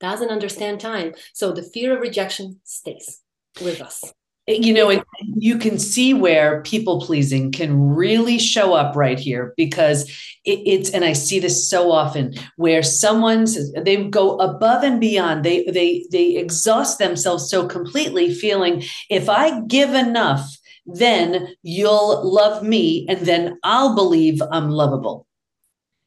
doesn't 0.00 0.30
understand 0.30 0.80
time. 0.80 1.14
So 1.32 1.52
the 1.52 1.62
fear 1.62 1.94
of 1.94 2.00
rejection 2.00 2.60
stays 2.64 3.20
with 3.62 3.80
us. 3.80 4.02
You 4.46 4.74
know, 4.74 5.02
you 5.36 5.58
can 5.58 5.78
see 5.78 6.12
where 6.12 6.60
people 6.62 7.00
pleasing 7.00 7.50
can 7.50 7.80
really 7.80 8.38
show 8.38 8.74
up 8.74 8.94
right 8.94 9.18
here 9.18 9.54
because 9.56 10.08
it, 10.44 10.60
it's 10.66 10.90
and 10.90 11.04
I 11.04 11.14
see 11.14 11.38
this 11.38 11.68
so 11.68 11.90
often 11.90 12.34
where 12.56 12.82
someone's 12.82 13.72
they 13.72 14.04
go 14.04 14.36
above 14.36 14.82
and 14.82 15.00
beyond. 15.00 15.44
They 15.44 15.64
they 15.64 16.04
they 16.10 16.36
exhaust 16.36 16.98
themselves 16.98 17.48
so 17.48 17.66
completely, 17.66 18.34
feeling 18.34 18.82
if 19.08 19.30
I 19.30 19.60
give 19.62 19.94
enough, 19.94 20.58
then 20.84 21.54
you'll 21.62 22.30
love 22.30 22.62
me, 22.62 23.06
and 23.08 23.20
then 23.20 23.58
I'll 23.62 23.94
believe 23.94 24.42
I'm 24.52 24.68
lovable. 24.68 25.26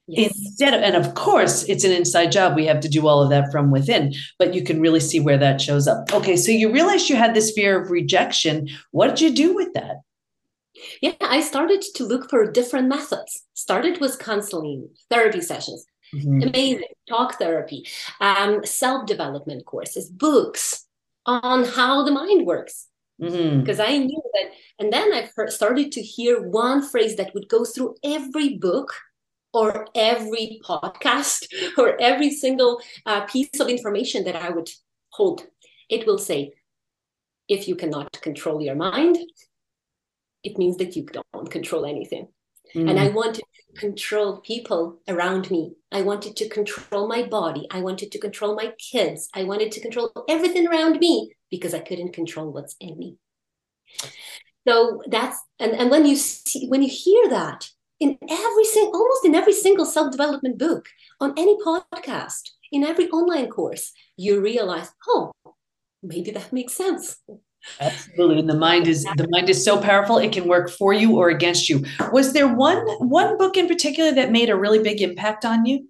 Yes. 0.08 0.34
Instead 0.38 0.74
of, 0.74 0.82
and 0.82 0.96
of 0.96 1.16
course, 1.16 1.64
it's 1.66 1.84
an 1.84 1.92
inside 1.92 2.32
job. 2.32 2.56
We 2.56 2.66
have 2.66 2.80
to 2.80 2.90
do 2.90 3.08
all 3.08 3.22
of 3.22 3.30
that 3.30 3.52
from 3.52 3.72
within, 3.72 4.14
but 4.40 4.54
you 4.54 4.64
can 4.64 4.80
really 4.80 5.02
see 5.02 5.20
where 5.20 5.38
that 5.38 5.60
shows 5.60 5.86
up. 5.88 6.14
Okay, 6.14 6.38
so 6.38 6.50
you 6.52 6.72
realized 6.72 7.10
you 7.10 7.18
had 7.18 7.34
this 7.34 7.52
fear 7.52 7.82
of 7.82 7.92
rejection. 7.92 8.70
What 8.92 9.10
did 9.10 9.22
you 9.22 9.34
do 9.34 9.54
with 9.54 9.74
that? 9.74 9.98
Yeah, 11.02 11.14
I 11.20 11.42
started 11.42 11.82
to 11.96 12.06
look 12.06 12.30
for 12.30 12.50
different 12.50 12.88
methods. 12.88 13.44
Started 13.54 14.00
with 14.00 14.20
counseling, 14.20 14.90
therapy 15.10 15.42
sessions, 15.42 15.86
Mhm. 16.14 16.48
amazing 16.48 16.84
talk 17.10 17.38
therapy, 17.38 17.86
um, 18.22 18.64
self 18.64 19.06
development 19.06 19.66
courses, 19.66 20.10
books 20.10 20.86
on 21.26 21.66
how 21.66 22.06
the 22.06 22.12
mind 22.12 22.46
works. 22.46 22.88
Because 23.20 23.80
I 23.80 23.98
knew 23.98 24.22
that, 24.36 24.52
and 24.80 24.94
then 24.94 25.12
I 25.12 25.28
started 25.50 25.92
to 25.94 26.02
hear 26.02 26.40
one 26.40 26.82
phrase 26.84 27.16
that 27.16 27.34
would 27.34 27.50
go 27.50 27.66
through 27.66 27.96
every 28.04 28.58
book 28.58 28.94
or 29.54 29.88
every 29.96 30.60
podcast 30.64 31.48
or 31.78 32.00
every 32.02 32.32
single 32.32 32.82
uh, 33.06 33.26
piece 33.26 33.60
of 33.60 33.70
information 33.70 34.24
that 34.26 34.36
I 34.36 34.50
would 34.50 34.70
hold. 35.10 35.46
It 35.90 36.06
will 36.06 36.18
say, 36.18 36.52
if 37.48 37.68
you 37.68 37.76
cannot 37.76 38.12
control 38.22 38.62
your 38.62 38.76
mind, 38.76 39.18
it 40.44 40.58
means 40.58 40.78
that 40.78 40.96
you 40.96 41.06
don't 41.06 41.50
control 41.50 41.86
anything. 41.86 42.28
Mhm. 42.76 42.90
And 42.90 43.00
I 43.00 43.10
wanted 43.10 43.44
to 43.44 43.80
control 43.80 44.38
people 44.42 45.00
around 45.08 45.50
me. 45.50 45.76
I 45.92 46.02
wanted 46.02 46.36
to 46.38 46.50
control 46.50 47.08
my 47.08 47.24
body. 47.24 47.66
I 47.72 47.82
wanted 47.82 48.12
to 48.12 48.20
control 48.20 48.56
my 48.56 48.74
kids. 48.78 49.30
I 49.34 49.44
wanted 49.44 49.72
to 49.74 49.80
control 49.80 50.12
everything 50.28 50.68
around 50.68 51.00
me 51.00 51.32
because 51.50 51.74
I 51.74 51.80
couldn't 51.80 52.14
control 52.14 52.52
what's 52.52 52.76
in 52.80 52.98
me. 52.98 53.18
So 54.68 55.02
that's 55.08 55.40
and, 55.60 55.72
and 55.72 55.90
when 55.90 56.06
you 56.06 56.18
see 56.18 56.68
when 56.68 56.82
you 56.84 56.90
hear 56.90 57.30
that 57.30 57.70
in 58.00 58.18
every 58.30 58.66
single 58.66 59.00
almost 59.00 59.26
in 59.26 59.36
every 59.36 59.54
single 59.54 59.86
self-development 59.86 60.58
book, 60.58 60.88
on 61.20 61.34
any 61.38 61.58
podcast, 61.62 62.52
in 62.72 62.84
every 62.84 63.10
online 63.10 63.50
course, 63.50 63.92
you 64.18 64.42
realize, 64.42 64.92
oh, 65.08 65.32
maybe 66.04 66.32
that 66.32 66.54
makes 66.54 66.74
sense. 66.74 67.18
Absolutely. 67.80 68.40
And 68.40 68.50
the 68.50 68.58
mind 68.58 68.88
is 68.88 69.04
the 69.04 69.28
mind 69.30 69.50
is 69.50 69.64
so 69.64 69.82
powerful 69.82 70.18
it 70.18 70.32
can 70.32 70.48
work 70.48 70.70
for 70.70 70.94
you 70.94 71.18
or 71.18 71.30
against 71.30 71.70
you. 71.70 71.84
Was 72.12 72.34
there 72.34 72.48
one 72.48 72.86
one 73.00 73.38
book 73.38 73.58
in 73.58 73.68
particular 73.68 74.12
that 74.14 74.32
made 74.32 74.50
a 74.50 74.56
really 74.56 74.82
big 74.82 75.02
impact 75.02 75.44
on 75.44 75.66
you? 75.66 75.88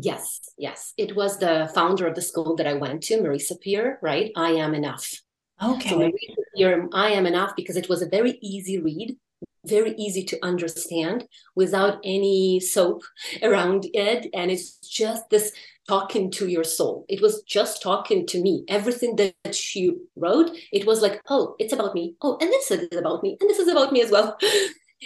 Yes, 0.00 0.40
yes. 0.58 0.92
It 0.96 1.14
was 1.14 1.38
the 1.38 1.70
founder 1.74 2.06
of 2.06 2.14
the 2.14 2.22
school 2.22 2.56
that 2.56 2.66
I 2.66 2.74
went 2.74 3.02
to, 3.04 3.18
Marisa 3.18 3.60
Peer, 3.60 3.98
right? 4.02 4.32
I 4.34 4.50
am 4.50 4.74
enough. 4.74 5.06
So 5.60 5.74
Okay. 5.74 5.94
Marisa 5.94 6.42
Peer, 6.56 6.88
I 6.92 7.10
am 7.10 7.26
enough 7.26 7.54
because 7.54 7.76
it 7.76 7.88
was 7.88 8.02
a 8.02 8.08
very 8.08 8.38
easy 8.42 8.80
read, 8.80 9.16
very 9.66 9.94
easy 9.96 10.24
to 10.24 10.44
understand 10.44 11.26
without 11.54 11.98
any 12.04 12.60
soap 12.60 13.02
around 13.42 13.86
it. 13.92 14.28
And 14.34 14.50
it's 14.50 14.76
just 14.78 15.30
this 15.30 15.52
talking 15.88 16.30
to 16.30 16.48
your 16.48 16.64
soul. 16.64 17.04
It 17.08 17.20
was 17.20 17.42
just 17.42 17.82
talking 17.82 18.26
to 18.28 18.40
me. 18.40 18.64
Everything 18.68 19.16
that 19.16 19.54
she 19.54 19.92
wrote, 20.16 20.50
it 20.72 20.86
was 20.86 21.02
like, 21.02 21.20
oh, 21.28 21.56
it's 21.58 21.72
about 21.72 21.94
me. 21.94 22.14
Oh, 22.22 22.38
and 22.40 22.50
this 22.50 22.70
is 22.70 22.88
about 22.96 23.22
me. 23.22 23.36
And 23.40 23.50
this 23.50 23.58
is 23.58 23.68
about 23.68 23.92
me 23.92 24.02
as 24.02 24.10
well. 24.10 24.36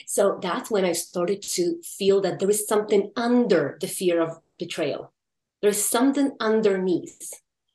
So 0.07 0.39
that's 0.41 0.71
when 0.71 0.85
I 0.85 0.93
started 0.93 1.43
to 1.43 1.81
feel 1.83 2.21
that 2.21 2.39
there 2.39 2.51
is 2.51 2.69
something 2.69 3.11
under 3.17 3.79
the 3.81 3.89
fear 3.89 4.21
of 4.21 4.39
betrayal. 4.59 5.13
There's 5.61 5.83
something 5.83 6.37
underneath. 6.39 7.33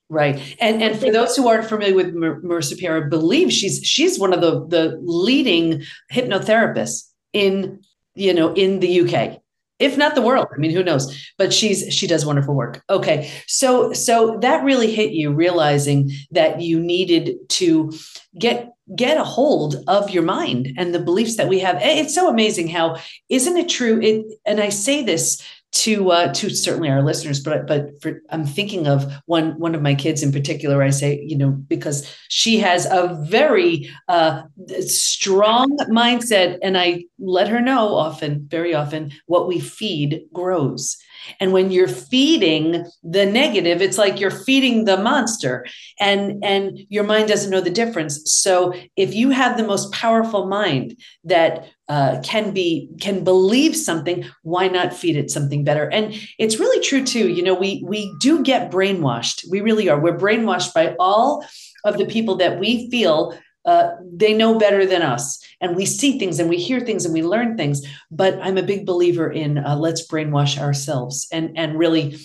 Right. 0.09 0.55
And 0.59 0.83
and 0.83 0.99
for 0.99 1.11
those 1.11 1.35
who 1.35 1.47
aren't 1.47 1.67
familiar 1.67 1.95
with 1.95 2.13
Mar- 2.13 2.41
Marisa 2.41 2.77
Peer, 2.77 3.03
I 3.03 3.09
believe 3.09 3.51
she's 3.51 3.83
she's 3.83 4.19
one 4.19 4.33
of 4.33 4.41
the 4.41 4.65
the 4.67 4.99
leading 5.01 5.83
hypnotherapists 6.11 7.09
in 7.31 7.81
you 8.15 8.33
know 8.33 8.53
in 8.53 8.79
the 8.79 9.01
UK. 9.01 9.39
If 9.79 9.97
not 9.97 10.15
the 10.15 10.21
world, 10.21 10.47
I 10.53 10.59
mean, 10.59 10.71
who 10.71 10.83
knows? 10.83 11.31
But 11.37 11.51
she's 11.51 11.91
she 11.93 12.05
does 12.05 12.25
wonderful 12.25 12.53
work. 12.53 12.83
Okay, 12.89 13.31
so 13.47 13.91
so 13.91 14.37
that 14.41 14.63
really 14.63 14.93
hit 14.93 15.11
you, 15.11 15.31
realizing 15.31 16.11
that 16.31 16.61
you 16.61 16.79
needed 16.79 17.37
to 17.49 17.91
get 18.37 18.69
get 18.95 19.17
a 19.17 19.23
hold 19.23 19.77
of 19.87 20.09
your 20.09 20.23
mind 20.23 20.73
and 20.77 20.93
the 20.93 20.99
beliefs 20.99 21.37
that 21.37 21.47
we 21.47 21.59
have. 21.59 21.77
It's 21.81 22.13
so 22.13 22.29
amazing 22.29 22.67
how 22.67 22.97
isn't 23.29 23.57
it 23.57 23.69
true? 23.69 23.99
It 24.01 24.25
and 24.45 24.59
I 24.59 24.69
say 24.69 25.03
this 25.03 25.41
to 25.73 26.11
uh, 26.11 26.33
to 26.33 26.49
certainly 26.51 26.89
our 26.89 27.01
listeners, 27.01 27.39
but 27.39 27.67
but 27.67 28.01
for, 28.01 28.21
I'm 28.29 28.45
thinking 28.45 28.87
of 28.87 29.11
one 29.25 29.59
one 29.59 29.73
of 29.75 29.81
my 29.81 29.95
kids 29.95 30.21
in 30.21 30.31
particular. 30.31 30.83
I 30.83 30.91
say, 30.91 31.19
you 31.25 31.37
know, 31.37 31.51
because 31.51 32.07
she 32.29 32.59
has 32.59 32.85
a 32.85 33.19
very 33.27 33.89
uh, 34.07 34.43
strong 34.81 35.75
mindset, 35.89 36.59
and 36.61 36.77
I 36.77 37.05
let 37.17 37.47
her 37.47 37.59
know 37.59 37.95
often, 37.95 38.47
very 38.49 38.73
often, 38.75 39.11
what 39.25 39.47
we 39.47 39.59
feed 39.59 40.21
grows. 40.31 40.97
And 41.39 41.53
when 41.53 41.71
you're 41.71 41.87
feeding 41.87 42.85
the 43.03 43.25
negative, 43.25 43.81
it's 43.81 43.97
like 43.97 44.19
you're 44.19 44.31
feeding 44.31 44.85
the 44.85 44.97
monster, 44.97 45.65
and 45.99 46.43
and 46.43 46.79
your 46.89 47.03
mind 47.03 47.27
doesn't 47.27 47.51
know 47.51 47.61
the 47.61 47.69
difference. 47.69 48.21
So 48.31 48.73
if 48.95 49.13
you 49.13 49.29
have 49.29 49.57
the 49.57 49.67
most 49.67 49.91
powerful 49.91 50.47
mind 50.47 50.99
that 51.23 51.67
uh, 51.89 52.21
can 52.23 52.51
be 52.51 52.89
can 52.99 53.23
believe 53.23 53.75
something 53.75 54.25
why 54.43 54.67
not 54.67 54.93
feed 54.93 55.15
it 55.15 55.31
something 55.31 55.63
better? 55.63 55.89
And 55.89 56.13
it's 56.39 56.59
really 56.59 56.81
true 56.83 57.03
too. 57.03 57.29
You 57.29 57.43
know 57.43 57.55
we 57.55 57.83
we 57.85 58.13
do 58.19 58.43
get 58.43 58.71
brainwashed. 58.71 59.45
We 59.49 59.61
really 59.61 59.89
are. 59.89 59.99
We're 59.99 60.17
brainwashed 60.17 60.73
by 60.73 60.95
all 60.99 61.45
of 61.83 61.97
the 61.97 62.05
people 62.05 62.35
that 62.37 62.59
we 62.59 62.89
feel 62.89 63.37
uh, 63.65 63.91
they 64.01 64.33
know 64.33 64.57
better 64.57 64.85
than 64.85 65.01
us. 65.01 65.39
And 65.61 65.75
we 65.75 65.85
see 65.85 66.19
things 66.19 66.39
and 66.39 66.49
we 66.49 66.57
hear 66.57 66.79
things 66.79 67.05
and 67.05 67.13
we 67.13 67.23
learn 67.23 67.57
things. 67.57 67.85
But 68.11 68.39
i'm 68.41 68.57
a 68.57 68.63
big 68.63 68.85
believer 68.85 69.31
in 69.31 69.57
uh, 69.57 69.75
let's 69.75 70.07
brainwash 70.07 70.57
ourselves 70.59 71.27
and 71.31 71.57
and 71.57 71.77
really 71.77 72.17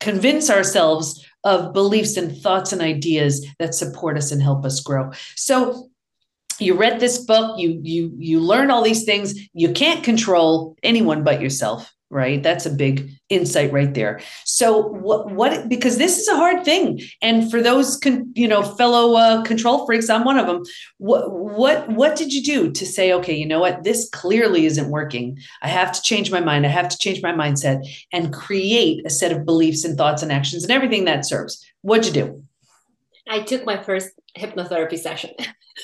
convince 0.00 0.50
ourselves 0.50 1.24
of 1.44 1.72
beliefs 1.72 2.16
and 2.16 2.36
thoughts 2.36 2.72
and 2.72 2.82
ideas 2.82 3.46
that 3.58 3.74
support 3.74 4.16
us 4.16 4.32
and 4.32 4.42
help 4.42 4.64
us 4.64 4.80
grow. 4.80 5.10
So 5.36 5.88
you 6.58 6.74
read 6.74 7.00
this 7.00 7.18
book 7.18 7.58
you 7.58 7.80
you 7.82 8.12
you 8.18 8.40
learn 8.40 8.70
all 8.70 8.82
these 8.82 9.04
things. 9.04 9.34
You 9.52 9.72
can't 9.72 10.02
control 10.04 10.76
anyone 10.82 11.24
but 11.24 11.40
yourself 11.40 11.92
right? 12.10 12.42
That's 12.42 12.66
a 12.66 12.70
big 12.70 13.10
insight 13.28 13.72
right 13.72 13.92
there. 13.92 14.20
So 14.44 14.80
what 14.80 15.32
what 15.32 15.68
because 15.68 15.98
this 15.98 16.18
is 16.18 16.28
a 16.28 16.36
hard 16.36 16.64
thing. 16.64 17.00
And 17.20 17.50
for 17.50 17.60
those 17.60 17.96
con, 17.96 18.32
you 18.34 18.46
know 18.46 18.62
fellow 18.62 19.14
uh, 19.16 19.42
control 19.42 19.84
freaks 19.86 20.08
i'm 20.08 20.24
one 20.24 20.38
of 20.38 20.46
them. 20.46 20.62
What 20.98 21.32
what 21.32 21.88
what 21.90 22.16
did 22.16 22.32
you 22.32 22.42
do 22.42 22.70
to 22.70 22.86
say 22.86 23.12
okay 23.14 23.34
you 23.34 23.46
know 23.46 23.60
what? 23.60 23.82
This 23.82 24.08
clearly 24.10 24.66
isn't 24.66 24.90
working. 24.90 25.38
I 25.62 25.68
have 25.68 25.92
to 25.92 26.02
change 26.02 26.30
my 26.30 26.40
mind. 26.40 26.64
I 26.64 26.70
have 26.70 26.88
to 26.88 26.98
change 26.98 27.22
my 27.22 27.32
mindset 27.32 27.86
and 28.12 28.32
create 28.32 29.04
a 29.04 29.10
set 29.10 29.32
of 29.32 29.44
beliefs 29.44 29.84
and 29.84 29.96
thoughts 29.96 30.22
and 30.22 30.30
actions 30.30 30.62
and 30.62 30.72
everything 30.72 31.06
that 31.06 31.26
serves. 31.26 31.64
What'd 31.82 32.06
you 32.06 32.12
do? 32.12 32.42
I 33.28 33.40
took 33.40 33.64
my 33.64 33.82
first 33.82 34.10
hypnotherapy 34.36 34.98
session. 34.98 35.30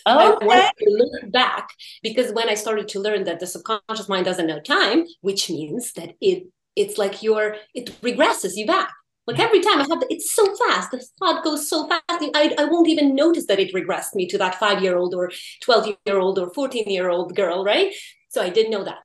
Oh, 0.07 0.37
okay. 0.37 0.71
Look 0.87 1.31
back 1.33 1.69
because 2.03 2.33
when 2.33 2.49
I 2.49 2.55
started 2.55 2.89
to 2.89 2.99
learn 2.99 3.25
that 3.25 3.41
the 3.41 3.47
subconscious 3.47 4.09
mind 4.09 4.25
doesn't 4.25 4.47
know 4.47 4.59
time, 4.59 5.05
which 5.21 5.51
means 5.51 5.93
that 5.93 6.15
it 6.19 6.45
it's 6.77 6.97
like 6.97 7.23
your 7.23 7.57
it 7.75 8.01
regresses 8.01 8.53
you 8.55 8.67
back. 8.67 8.91
Like 9.27 9.39
every 9.39 9.61
time 9.61 9.81
I 9.81 9.87
have, 9.89 10.01
the, 10.01 10.07
it's 10.09 10.35
so 10.35 10.45
fast. 10.57 10.93
The 10.93 11.07
thought 11.19 11.45
goes 11.45 11.69
so 11.69 11.87
fast. 11.87 12.03
I, 12.09 12.55
I 12.59 12.65
won't 12.65 12.89
even 12.89 13.15
notice 13.15 13.47
that 13.47 13.61
it 13.61 13.75
regressed 13.75 14.15
me 14.15 14.27
to 14.29 14.39
that 14.39 14.55
five 14.57 14.83
year 14.83 14.97
old 14.97 15.15
or 15.15 15.31
12 15.63 15.95
year 16.07 16.19
old 16.19 16.39
or 16.39 16.51
14 16.55 16.91
year 16.91 17.11
old 17.11 17.37
girl, 17.37 17.63
right? 17.63 17.95
So 18.31 18.43
I 18.43 18.49
didn't 18.49 18.73
know 18.73 18.85
that. 18.85 19.03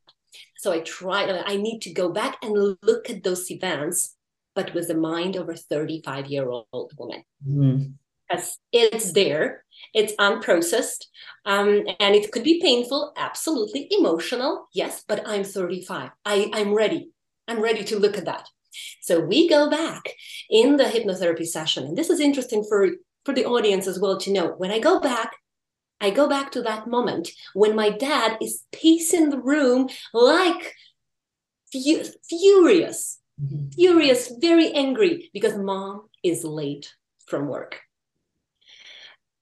So 0.56 0.72
I 0.72 0.80
tried, 0.80 1.30
I 1.30 1.58
need 1.58 1.82
to 1.82 1.94
go 1.94 2.10
back 2.10 2.38
and 2.42 2.78
look 2.82 3.10
at 3.10 3.24
those 3.24 3.52
events, 3.52 4.16
but 4.56 4.74
with 4.74 4.88
the 4.88 4.96
mind 4.96 5.36
of 5.36 5.50
a 5.50 5.56
35 5.56 6.28
year 6.28 6.50
old 6.50 6.92
woman. 6.98 7.24
Mm 7.46 7.94
because 8.30 8.58
it's 8.72 9.14
there, 9.14 9.64
it's 9.94 10.14
unprocessed, 10.16 11.06
um, 11.46 11.86
and 12.00 12.16
it 12.16 12.32
could 12.32 12.44
be 12.44 12.62
painful, 12.62 13.14
absolutely 13.18 13.88
emotional, 13.92 14.68
yes, 14.74 15.04
but 15.08 15.28
I'm 15.28 15.44
35. 15.44 16.12
I, 16.26 16.52
I'm 16.54 16.74
ready. 16.74 17.12
I'm 17.48 17.62
ready 17.62 17.84
to 17.86 18.00
look 18.00 18.18
at 18.18 18.26
that. 18.26 18.50
So 19.02 19.20
we 19.20 19.48
go 19.48 19.70
back 19.70 20.10
in 20.50 20.78
the 20.78 20.84
hypnotherapy 20.84 21.46
session, 21.46 21.86
and 21.86 21.98
this 21.98 22.10
is 22.10 22.20
interesting 22.20 22.64
for, 22.68 22.90
for 23.26 23.34
the 23.34 23.46
audience 23.46 23.88
as 23.88 24.00
well 24.00 24.18
to 24.20 24.32
know. 24.32 24.54
When 24.58 24.72
I 24.72 24.80
go 24.80 25.00
back, 25.00 25.36
I 26.00 26.12
go 26.12 26.28
back 26.28 26.52
to 26.52 26.62
that 26.64 26.88
moment 26.88 27.30
when 27.54 27.76
my 27.76 27.90
dad 27.90 28.38
is 28.42 28.64
pacing 28.72 29.30
the 29.30 29.40
room 29.40 29.90
like 30.14 30.76
fu- 31.72 32.04
furious, 32.30 33.20
mm-hmm. 33.42 33.70
furious, 33.70 34.32
very 34.40 34.72
angry 34.74 35.32
because 35.34 35.58
mom 35.58 36.08
is 36.24 36.44
late 36.44 36.94
from 37.26 37.48
work 37.48 37.82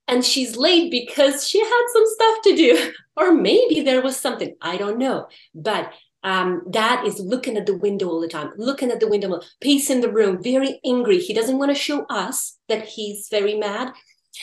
and 0.08 0.24
she's 0.24 0.56
late 0.56 0.92
because 0.92 1.48
she 1.48 1.60
had 1.60 1.84
some 1.94 2.04
stuff 2.06 2.36
to 2.44 2.56
do. 2.56 2.92
Or 3.18 3.32
maybe 3.34 3.80
there 3.80 4.02
was 4.02 4.18
something. 4.18 4.58
I 4.62 4.76
don't 4.76 4.98
know. 4.98 5.30
But 5.54 5.94
um, 6.22 6.64
dad 6.70 7.06
is 7.06 7.18
looking 7.18 7.56
at 7.56 7.66
the 7.66 7.78
window 7.78 8.10
all 8.10 8.20
the 8.20 8.28
time 8.28 8.52
looking 8.58 8.92
at 8.92 9.00
the 9.00 9.08
window. 9.08 9.40
Pacing 9.62 10.02
the 10.02 10.12
room 10.12 10.44
very 10.44 10.82
angry. 10.86 11.20
He 11.20 11.34
doesn't 11.34 11.58
want 11.58 11.72
to 11.72 11.82
show 11.82 12.04
us 12.10 12.58
that 12.68 12.86
he's 12.86 13.30
very 13.32 13.56
mad 13.56 13.94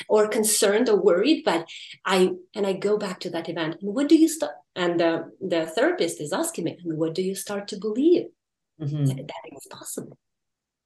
or 0.09 0.27
concerned 0.27 0.89
or 0.89 0.97
worried 0.97 1.43
but 1.45 1.69
i 2.07 2.31
and 2.55 2.67
i 2.67 2.73
go 2.73 2.97
back 2.97 3.21
to 3.21 3.31
that 3.31 3.51
event. 3.51 3.77
And 3.83 3.95
what 3.95 4.09
do 4.09 4.17
you 4.17 4.27
start 4.27 4.55
and 4.75 4.99
the, 4.99 5.31
the 5.39 5.67
therapist 5.67 6.19
is 6.19 6.33
asking 6.33 6.65
me 6.65 6.79
and 6.83 6.97
what 6.97 7.15
do 7.15 7.21
you 7.21 7.35
start 7.35 7.69
to 7.69 7.77
believe? 7.77 8.29
Mm-hmm. 8.81 9.05
that, 9.05 9.31
it's 9.45 9.67
possible 9.67 10.17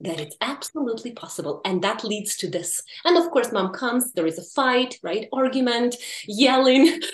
that 0.01 0.21
it's 0.21 0.37
absolutely 0.41 1.13
possible. 1.13 1.61
And 1.65 1.83
that 1.83 2.05
leads 2.05 2.37
to 2.39 2.51
this. 2.51 2.83
And 3.05 3.17
of 3.17 3.31
course 3.31 3.53
mom 3.53 3.73
comes 3.73 4.13
there 4.13 4.27
is 4.27 4.39
a 4.39 4.43
fight 4.43 4.99
right? 5.03 5.29
Argument 5.33 5.97
yelling. 6.27 7.01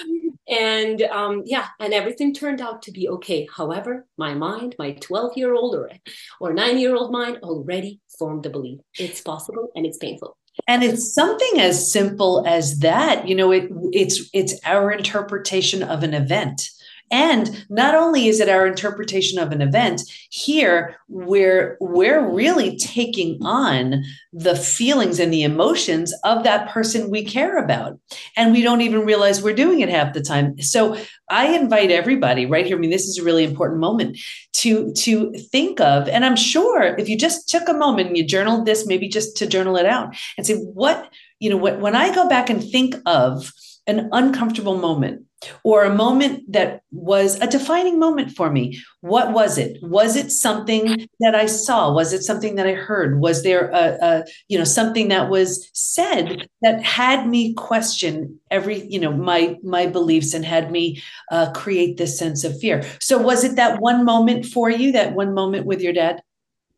And 0.50 1.00
um, 1.02 1.42
yeah 1.46 1.68
and 1.78 1.94
everything 1.94 2.34
turned 2.34 2.60
out 2.60 2.82
to 2.82 2.90
be 2.90 3.08
okay. 3.08 3.48
However 3.56 4.06
my 4.18 4.34
mind 4.34 4.74
my 4.76 4.92
12 5.00 5.36
year 5.36 5.54
old 5.54 5.74
or 5.76 5.88
or 6.40 6.52
9 6.52 6.78
year 6.78 6.96
old 6.96 7.12
mind 7.12 7.38
already 7.44 8.00
formed 8.18 8.42
the 8.42 8.50
belief. 8.50 8.80
It's 8.98 9.20
possible 9.20 9.70
and 9.76 9.86
it's 9.86 9.98
painful. 9.98 10.36
And 10.66 10.82
it's 10.82 11.14
something 11.14 11.60
as 11.60 11.90
simple 11.92 12.44
as 12.46 12.80
that. 12.80 13.28
You 13.28 13.36
know 13.36 13.52
it 13.52 13.70
it's 13.92 14.28
it's 14.34 14.60
our 14.64 14.90
interpretation 14.90 15.82
of 15.84 16.02
an 16.02 16.12
event 16.12 16.68
and 17.12 17.64
not 17.68 17.94
only 17.94 18.26
is 18.26 18.40
it 18.40 18.48
our 18.48 18.66
interpretation 18.66 19.38
of 19.38 19.52
an 19.52 19.60
event, 19.60 20.00
here 20.30 20.96
we're 21.08 21.76
we're 21.78 22.26
really 22.26 22.76
taking 22.78 23.38
on 23.42 24.02
the 24.32 24.56
feelings 24.56 25.20
and 25.20 25.30
the 25.30 25.42
emotions 25.42 26.14
of 26.24 26.42
that 26.42 26.70
person 26.70 27.10
we 27.10 27.22
care 27.22 27.58
about. 27.58 28.00
And 28.34 28.52
we 28.52 28.62
don't 28.62 28.80
even 28.80 29.04
realize 29.04 29.42
we're 29.42 29.54
doing 29.54 29.80
it 29.80 29.90
half 29.90 30.14
the 30.14 30.22
time. 30.22 30.58
So 30.62 30.96
I 31.28 31.48
invite 31.48 31.90
everybody 31.90 32.46
right 32.46 32.64
here. 32.64 32.78
I 32.78 32.80
mean, 32.80 32.90
this 32.90 33.06
is 33.06 33.18
a 33.18 33.24
really 33.24 33.44
important 33.44 33.78
moment 33.78 34.18
to 34.54 34.92
to 34.94 35.32
think 35.34 35.80
of. 35.80 36.08
And 36.08 36.24
I'm 36.24 36.36
sure 36.36 36.96
if 36.96 37.10
you 37.10 37.18
just 37.18 37.46
took 37.46 37.68
a 37.68 37.74
moment 37.74 38.08
and 38.08 38.16
you 38.16 38.24
journaled 38.24 38.64
this, 38.64 38.86
maybe 38.86 39.08
just 39.08 39.36
to 39.36 39.46
journal 39.46 39.76
it 39.76 39.86
out 39.86 40.16
and 40.38 40.46
say, 40.46 40.56
what, 40.56 41.12
you 41.40 41.50
know, 41.50 41.58
what 41.58 41.78
when 41.78 41.94
I 41.94 42.14
go 42.14 42.26
back 42.26 42.48
and 42.48 42.64
think 42.64 42.94
of 43.04 43.52
an 43.86 44.08
uncomfortable 44.12 44.78
moment 44.78 45.26
or 45.64 45.84
a 45.84 45.94
moment 45.94 46.50
that 46.52 46.82
was 46.90 47.40
a 47.40 47.46
defining 47.46 47.98
moment 47.98 48.32
for 48.32 48.50
me. 48.50 48.80
What 49.00 49.32
was 49.32 49.58
it? 49.58 49.78
Was 49.82 50.16
it 50.16 50.30
something 50.30 51.06
that 51.20 51.34
i 51.34 51.46
saw? 51.46 51.92
Was 51.92 52.12
it 52.12 52.22
something 52.22 52.54
that 52.56 52.66
i 52.66 52.72
heard? 52.72 53.20
Was 53.20 53.42
there 53.42 53.70
a, 53.70 53.98
a, 54.00 54.24
you 54.48 54.58
know 54.58 54.64
something 54.64 55.08
that 55.08 55.30
was 55.30 55.68
said 55.72 56.48
that 56.62 56.82
had 56.82 57.28
me 57.28 57.54
question 57.54 58.38
every 58.50 58.86
you 58.86 59.00
know 59.00 59.12
my 59.12 59.56
my 59.62 59.86
beliefs 59.86 60.34
and 60.34 60.44
had 60.44 60.70
me 60.70 61.02
uh, 61.30 61.50
create 61.52 61.96
this 61.96 62.18
sense 62.18 62.44
of 62.44 62.58
fear? 62.60 62.84
So 63.00 63.18
was 63.18 63.44
it 63.44 63.56
that 63.56 63.80
one 63.80 64.04
moment 64.04 64.46
for 64.46 64.70
you 64.70 64.92
that 64.92 65.14
one 65.14 65.34
moment 65.34 65.66
with 65.66 65.80
your 65.80 65.92
dad 65.92 66.22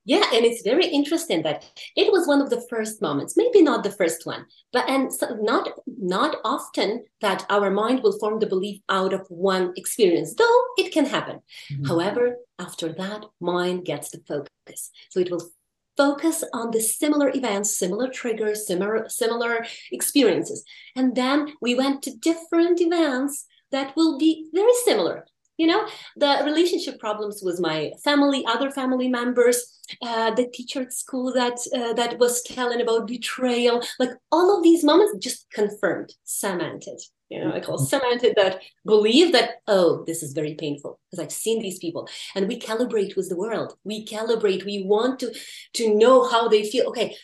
yeah, 0.04 0.24
and 0.34 0.44
it's 0.44 0.62
very 0.62 0.86
interesting 0.86 1.42
that 1.42 1.64
it 1.96 2.12
was 2.12 2.26
one 2.26 2.42
of 2.42 2.50
the 2.50 2.60
first 2.68 3.00
moments, 3.00 3.36
maybe 3.36 3.62
not 3.62 3.82
the 3.82 3.90
first 3.90 4.26
one, 4.26 4.44
but 4.72 4.88
and 4.88 5.12
so 5.12 5.36
not 5.40 5.70
not 5.86 6.36
often 6.44 7.04
that 7.22 7.46
our 7.48 7.70
mind 7.70 8.02
will 8.02 8.18
form 8.18 8.38
the 8.38 8.46
belief 8.46 8.80
out 8.88 9.14
of 9.14 9.26
one 9.28 9.72
experience, 9.76 10.34
though 10.34 10.60
it 10.76 10.92
can 10.92 11.06
happen. 11.06 11.40
Mm-hmm. 11.72 11.86
However, 11.86 12.36
after 12.58 12.92
that, 12.92 13.24
mind 13.40 13.86
gets 13.86 14.10
the 14.10 14.22
focus, 14.28 14.90
so 15.08 15.20
it 15.20 15.30
will 15.30 15.50
focus 15.96 16.44
on 16.52 16.70
the 16.70 16.80
similar 16.80 17.30
events, 17.34 17.78
similar 17.78 18.08
triggers, 18.10 18.66
similar 18.66 19.08
similar 19.08 19.64
experiences, 19.90 20.64
and 20.94 21.16
then 21.16 21.54
we 21.62 21.74
went 21.74 22.02
to 22.02 22.16
different 22.18 22.78
events 22.80 23.46
that 23.72 23.96
will 23.96 24.18
be 24.18 24.48
very 24.52 24.74
similar 24.84 25.26
you 25.56 25.66
know 25.66 25.86
the 26.16 26.42
relationship 26.44 26.98
problems 26.98 27.40
with 27.42 27.60
my 27.60 27.92
family 28.02 28.44
other 28.46 28.70
family 28.70 29.08
members 29.08 29.80
uh, 30.02 30.30
the 30.34 30.48
teacher 30.48 30.82
at 30.82 30.92
school 30.92 31.32
that 31.32 31.58
uh, 31.74 31.92
that 31.92 32.18
was 32.18 32.42
telling 32.42 32.80
about 32.80 33.06
betrayal. 33.06 33.82
Like 33.98 34.10
all 34.32 34.56
of 34.56 34.62
these 34.62 34.82
moments 34.82 35.16
just 35.18 35.50
confirmed 35.50 36.14
cemented 36.24 37.00
you 37.30 37.42
know 37.42 37.52
i 37.52 37.60
call 37.60 37.78
mm-hmm. 37.78 37.86
cemented 37.86 38.34
that 38.36 38.60
believe 38.84 39.32
that 39.32 39.56
oh 39.66 40.04
this 40.06 40.22
is 40.22 40.32
very 40.32 40.54
painful 40.54 40.98
because 41.10 41.22
i've 41.22 41.32
seen 41.32 41.62
these 41.62 41.78
people. 41.78 42.08
And 42.34 42.48
we 42.48 42.58
calibrate 42.58 43.16
with 43.16 43.28
the 43.28 43.36
world. 43.36 43.76
We 43.84 44.06
calibrate. 44.06 44.64
We 44.64 44.84
want 44.84 45.20
to 45.20 45.34
to 45.74 45.94
know 45.94 46.28
how 46.28 46.48
they 46.48 46.64
feel. 46.64 46.86
Okay 46.88 47.16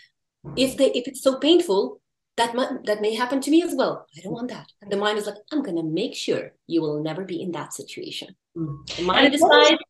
if 0.56 0.76
they 0.76 0.90
if 0.92 1.06
it's 1.06 1.22
so 1.22 1.38
painful 1.38 1.99
that 2.40 2.54
might, 2.54 2.86
that 2.86 3.02
may 3.02 3.14
happen 3.14 3.40
to 3.42 3.50
me 3.50 3.62
as 3.62 3.74
well. 3.74 4.06
I 4.16 4.20
don't 4.22 4.32
want 4.32 4.50
that. 4.50 4.66
And 4.80 4.90
the 4.90 4.96
mind 4.96 5.18
is 5.18 5.26
like, 5.26 5.36
I'm 5.52 5.62
going 5.62 5.76
to 5.76 5.82
make 5.82 6.14
sure 6.14 6.52
you 6.66 6.80
will 6.80 7.02
never 7.02 7.24
be 7.24 7.42
in 7.42 7.52
that 7.52 7.74
situation. 7.74 8.34
The 8.54 9.02
mind 9.02 9.32
decides. 9.32 9.80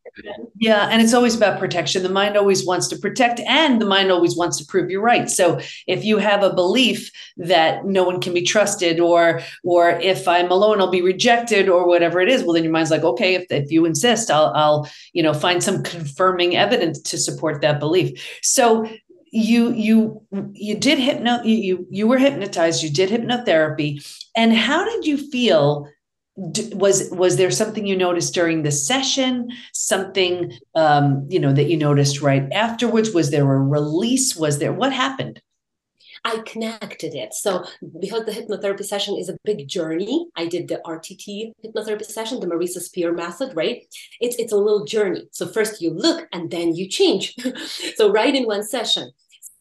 Yeah, 0.59 0.89
and 0.91 1.01
it's 1.01 1.13
always 1.13 1.35
about 1.35 1.57
protection. 1.57 2.03
The 2.03 2.09
mind 2.09 2.37
always 2.37 2.65
wants 2.65 2.89
to 2.89 2.97
protect, 2.97 3.39
and 3.39 3.81
the 3.81 3.85
mind 3.85 4.11
always 4.11 4.35
wants 4.35 4.57
to 4.57 4.65
prove 4.65 4.91
you're 4.91 5.01
right. 5.01 5.29
So 5.29 5.59
if 5.87 6.03
you 6.03 6.19
have 6.19 6.43
a 6.43 6.53
belief 6.53 7.11
that 7.37 7.85
no 7.85 8.03
one 8.03 8.21
can 8.21 8.33
be 8.33 8.43
trusted, 8.43 8.99
or 8.99 9.41
or 9.63 9.89
if 9.89 10.27
I'm 10.27 10.51
alone, 10.51 10.79
I'll 10.79 10.91
be 10.91 11.01
rejected, 11.01 11.69
or 11.69 11.87
whatever 11.87 12.21
it 12.21 12.29
is, 12.29 12.43
well, 12.43 12.53
then 12.53 12.63
your 12.63 12.73
mind's 12.73 12.91
like, 12.91 13.03
okay, 13.03 13.35
if, 13.35 13.45
if 13.49 13.71
you 13.71 13.85
insist, 13.85 14.29
I'll 14.29 14.51
I'll 14.53 14.89
you 15.13 15.23
know 15.23 15.33
find 15.33 15.63
some 15.63 15.81
confirming 15.81 16.55
evidence 16.55 17.01
to 17.03 17.17
support 17.17 17.61
that 17.61 17.79
belief. 17.79 18.39
So 18.43 18.85
you 19.31 19.71
you 19.71 20.21
you 20.53 20.75
did 20.75 20.99
hypno 20.99 21.41
you 21.43 21.87
you 21.89 22.07
were 22.07 22.17
hypnotized 22.17 22.83
you 22.83 22.89
did 22.89 23.09
hypnotherapy. 23.09 24.05
And 24.35 24.53
how 24.53 24.85
did 24.85 25.05
you 25.05 25.17
feel? 25.17 25.87
Was 26.35 27.09
was 27.11 27.37
there 27.37 27.51
something 27.51 27.85
you 27.85 27.95
noticed 27.95 28.33
during 28.33 28.63
the 28.63 28.71
session? 28.71 29.49
Something 29.73 30.53
um 30.75 31.25
you 31.29 31.39
know 31.39 31.53
that 31.53 31.69
you 31.69 31.77
noticed 31.77 32.21
right 32.21 32.51
afterwards? 32.51 33.11
Was 33.11 33.31
there 33.31 33.51
a 33.51 33.59
release? 33.59 34.35
Was 34.35 34.59
there 34.59 34.73
what 34.73 34.93
happened 34.93 35.41
I 36.23 36.39
connected 36.45 37.15
it. 37.15 37.33
So 37.33 37.65
because 37.99 38.25
the 38.25 38.31
hypnotherapy 38.31 38.85
session 38.85 39.17
is 39.17 39.29
a 39.29 39.37
big 39.43 39.67
journey, 39.67 40.27
I 40.35 40.45
did 40.45 40.67
the 40.67 40.81
RTT 40.85 41.53
hypnotherapy 41.65 42.05
session, 42.05 42.39
the 42.39 42.47
Marisa 42.47 42.81
Peer 42.93 43.11
method, 43.11 43.55
right? 43.55 43.83
It's 44.19 44.35
it's 44.37 44.53
a 44.53 44.57
little 44.57 44.85
journey. 44.85 45.27
So 45.31 45.47
first 45.47 45.81
you 45.81 45.91
look 45.91 46.27
and 46.31 46.51
then 46.51 46.75
you 46.75 46.87
change. 46.87 47.35
so 47.95 48.11
right 48.11 48.35
in 48.35 48.45
one 48.45 48.63
session. 48.63 49.11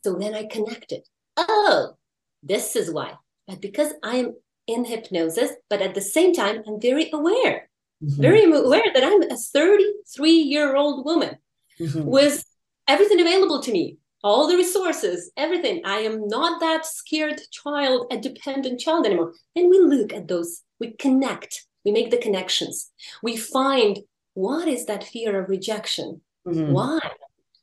So 0.04 0.14
then 0.14 0.34
I 0.34 0.44
connected. 0.46 1.02
Oh, 1.36 1.94
this 2.42 2.76
is 2.76 2.90
why. 2.90 3.14
But 3.46 3.60
because 3.60 3.92
I'm 4.02 4.34
in 4.66 4.84
hypnosis, 4.84 5.52
but 5.68 5.82
at 5.82 5.94
the 5.94 6.00
same 6.00 6.32
time, 6.32 6.62
I'm 6.66 6.80
very 6.80 7.10
aware, 7.12 7.68
mm-hmm. 8.02 8.20
very 8.20 8.44
aware 8.44 8.90
that 8.94 9.04
I'm 9.04 9.22
a 9.22 9.36
33 9.36 10.30
year 10.30 10.76
old 10.76 11.04
woman 11.04 11.36
mm-hmm. 11.80 12.04
with 12.04 12.44
everything 12.86 13.20
available 13.20 13.62
to 13.62 13.72
me, 13.72 13.98
all 14.22 14.46
the 14.46 14.56
resources, 14.56 15.30
everything. 15.36 15.82
I 15.84 15.98
am 16.00 16.26
not 16.28 16.60
that 16.60 16.86
scared 16.86 17.40
child, 17.50 18.06
a 18.10 18.18
dependent 18.18 18.80
child 18.80 19.06
anymore. 19.06 19.32
And 19.56 19.70
we 19.70 19.78
look 19.78 20.12
at 20.12 20.28
those, 20.28 20.62
we 20.78 20.92
connect, 20.92 21.66
we 21.84 21.92
make 21.92 22.10
the 22.10 22.18
connections. 22.18 22.90
We 23.22 23.36
find 23.36 23.98
what 24.34 24.68
is 24.68 24.86
that 24.86 25.04
fear 25.04 25.40
of 25.40 25.48
rejection? 25.48 26.20
Mm-hmm. 26.46 26.72
Why? 26.72 27.00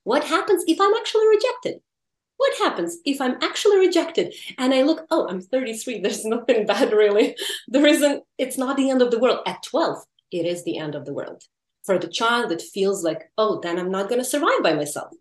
What 0.04 0.24
happens 0.24 0.64
if 0.68 0.80
I'm 0.80 0.94
actually 0.94 1.28
rejected? 1.28 1.82
What 2.38 2.58
happens 2.60 2.98
if 3.04 3.20
I'm 3.20 3.38
actually 3.42 3.80
rejected 3.80 4.34
and 4.58 4.74
I 4.74 4.84
look, 4.84 5.06
oh, 5.10 5.28
I'm 5.28 5.42
33, 5.42 6.00
there's 6.02 6.26
nothing 6.26 6.66
bad 6.66 6.92
really. 6.92 7.36
There 7.68 7.86
isn't, 7.86 8.24
it's 8.38 8.58
not 8.58 8.78
the 8.78 8.90
end 8.90 9.02
of 9.02 9.12
the 9.12 9.20
world. 9.20 9.40
At 9.46 9.64
12, 9.64 9.98
it 10.32 10.46
is 10.46 10.64
the 10.64 10.78
end 10.78 10.96
of 10.96 11.06
the 11.06 11.14
world. 11.14 11.44
For 11.86 11.98
the 11.98 12.08
child, 12.08 12.52
it 12.52 12.62
feels 12.62 13.04
like, 13.04 13.32
oh, 13.38 13.62
then 13.62 13.80
I'm 13.80 13.92
not 13.92 14.10
going 14.10 14.20
to 14.20 14.26
survive 14.26 14.62
by 14.62 14.74
myself. 14.74 15.14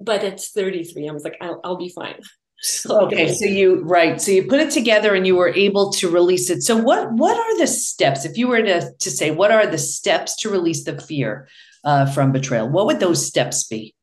But 0.00 0.24
it's 0.24 0.50
33, 0.50 1.08
I 1.08 1.12
was 1.12 1.24
like, 1.24 1.36
I'll, 1.40 1.60
I'll 1.62 1.76
be 1.76 1.90
fine. 1.90 2.20
okay 2.90 3.32
so 3.32 3.46
you 3.46 3.82
right 3.84 4.20
so 4.20 4.30
you 4.30 4.46
put 4.46 4.60
it 4.60 4.70
together 4.70 5.14
and 5.14 5.26
you 5.26 5.34
were 5.34 5.48
able 5.48 5.90
to 5.90 6.10
release 6.10 6.50
it. 6.50 6.62
So 6.62 6.76
what 6.76 7.10
what 7.12 7.34
are 7.36 7.58
the 7.58 7.66
steps? 7.66 8.26
If 8.26 8.36
you 8.36 8.48
were 8.48 8.62
to 8.62 8.92
to 8.92 9.10
say 9.10 9.30
what 9.30 9.50
are 9.50 9.66
the 9.66 9.78
steps 9.78 10.36
to 10.36 10.50
release 10.50 10.84
the 10.84 11.00
fear 11.00 11.48
uh, 11.84 12.04
from 12.12 12.32
betrayal? 12.32 12.68
What 12.68 12.84
would 12.86 13.00
those 13.00 13.26
steps 13.26 13.66
be? 13.66 13.94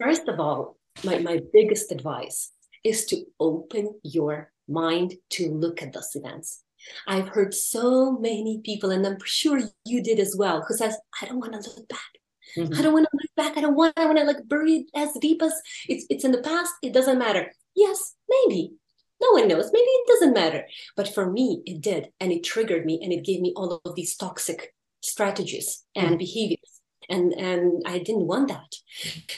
First 0.00 0.28
of 0.28 0.38
all 0.38 0.76
my, 1.04 1.18
my 1.18 1.40
biggest 1.52 1.90
advice 1.90 2.52
is 2.84 3.04
to 3.06 3.24
open 3.40 4.00
your 4.04 4.52
mind 4.68 5.14
to 5.30 5.50
look 5.50 5.82
at 5.82 5.92
those 5.92 6.14
events. 6.14 6.62
I've 7.06 7.28
heard 7.28 7.54
so 7.54 8.12
many 8.12 8.60
people 8.64 8.90
and 8.90 9.04
i'm 9.04 9.18
sure 9.24 9.60
you 9.84 10.02
did 10.02 10.20
as 10.20 10.36
well 10.36 10.64
who 10.66 10.74
says 10.74 10.96
i 11.20 11.26
don't 11.26 11.40
want 11.40 11.52
to 11.52 11.70
look 11.70 11.88
back 11.88 12.17
Mm-hmm. 12.58 12.74
I 12.78 12.82
don't 12.82 12.92
want 12.92 13.06
to 13.10 13.16
look 13.16 13.34
back. 13.36 13.56
I 13.56 13.60
don't 13.60 13.76
want. 13.76 13.94
I 13.96 14.06
want 14.06 14.18
to 14.18 14.24
like 14.24 14.46
bury 14.46 14.72
it 14.72 14.86
as 14.94 15.10
deep 15.20 15.42
as 15.42 15.54
it's. 15.88 16.06
It's 16.10 16.24
in 16.24 16.32
the 16.32 16.42
past. 16.42 16.72
It 16.82 16.92
doesn't 16.92 17.18
matter. 17.18 17.52
Yes, 17.74 18.14
maybe. 18.28 18.72
No 19.20 19.30
one 19.32 19.48
knows. 19.48 19.70
Maybe 19.72 19.84
it 19.84 20.08
doesn't 20.08 20.34
matter. 20.34 20.66
But 20.96 21.12
for 21.12 21.30
me, 21.30 21.62
it 21.66 21.80
did, 21.80 22.08
and 22.20 22.30
it 22.32 22.44
triggered 22.44 22.86
me, 22.86 23.00
and 23.02 23.12
it 23.12 23.24
gave 23.24 23.40
me 23.40 23.52
all 23.56 23.80
of 23.84 23.94
these 23.94 24.16
toxic 24.16 24.74
strategies 25.00 25.84
and 25.94 26.08
mm-hmm. 26.08 26.16
behaviors, 26.18 26.80
and 27.08 27.32
and 27.32 27.82
I 27.86 27.98
didn't 27.98 28.26
want 28.26 28.48
that. 28.48 28.74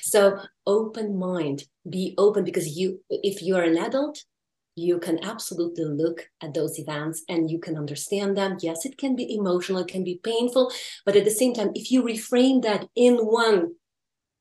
So 0.03 0.39
open 0.67 1.19
mind, 1.19 1.65
be 1.89 2.15
open 2.19 2.45
because 2.45 2.77
you, 2.77 3.01
if 3.09 3.43
you 3.43 3.57
are 3.57 3.63
an 3.63 3.79
adult, 3.79 4.25
you 4.81 4.99
can 4.99 5.23
absolutely 5.25 5.85
look 5.85 6.29
at 6.41 6.55
those 6.55 6.79
events 6.79 7.23
and 7.29 7.51
you 7.51 7.59
can 7.59 7.77
understand 7.77 8.37
them. 8.37 8.57
Yes, 8.61 8.85
it 8.85 8.97
can 8.97 9.15
be 9.15 9.35
emotional, 9.35 9.83
it 9.83 9.89
can 9.89 10.05
be 10.05 10.21
painful, 10.23 10.73
but 11.05 11.17
at 11.17 11.25
the 11.25 11.31
same 11.31 11.55
time, 11.55 11.71
if 11.75 11.91
you 11.91 12.03
reframe 12.03 12.63
that 12.63 12.89
in 12.97 13.17
one 13.17 13.75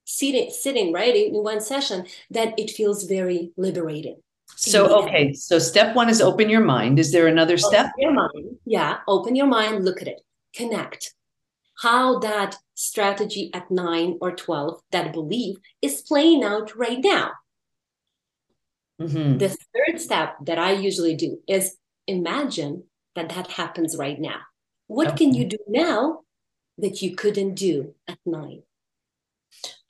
sitting, 0.05 0.49
sitting 0.49 0.93
right 0.93 1.15
in 1.15 1.33
one 1.33 1.61
session, 1.61 2.05
then 2.29 2.53
it 2.57 2.71
feels 2.71 3.03
very 3.03 3.51
liberating. 3.57 4.17
So 4.55 5.03
okay, 5.03 5.33
so 5.33 5.59
step 5.59 5.95
one 5.95 6.09
is 6.09 6.21
open 6.21 6.49
your 6.49 6.63
mind. 6.63 6.99
Is 6.99 7.11
there 7.11 7.27
another 7.27 7.57
step? 7.57 7.91
Your 7.97 8.11
mind. 8.11 8.57
Yeah, 8.65 8.97
open 9.07 9.35
your 9.35 9.45
mind, 9.45 9.85
look 9.85 10.01
at 10.01 10.07
it, 10.07 10.21
connect. 10.55 11.13
How 11.81 12.19
that 12.19 12.57
strategy 12.73 13.51
at 13.53 13.71
nine 13.71 14.17
or 14.21 14.35
12, 14.35 14.81
that 14.91 15.13
belief 15.13 15.57
is 15.81 16.01
playing 16.01 16.43
out 16.43 16.75
right 16.75 16.99
now. 17.01 17.31
Mm-hmm. 18.99 19.37
The 19.37 19.49
third 19.49 19.99
step 19.99 20.35
that 20.43 20.59
I 20.59 20.73
usually 20.73 21.15
do 21.15 21.39
is 21.47 21.77
imagine 22.07 22.83
that 23.15 23.29
that 23.29 23.47
happens 23.47 23.95
right 23.97 24.19
now. 24.19 24.39
What 24.87 25.09
okay. 25.09 25.17
can 25.17 25.33
you 25.33 25.45
do 25.45 25.57
now 25.67 26.21
that 26.77 27.01
you 27.01 27.15
couldn't 27.15 27.55
do 27.55 27.95
at 28.07 28.17
nine? 28.25 28.63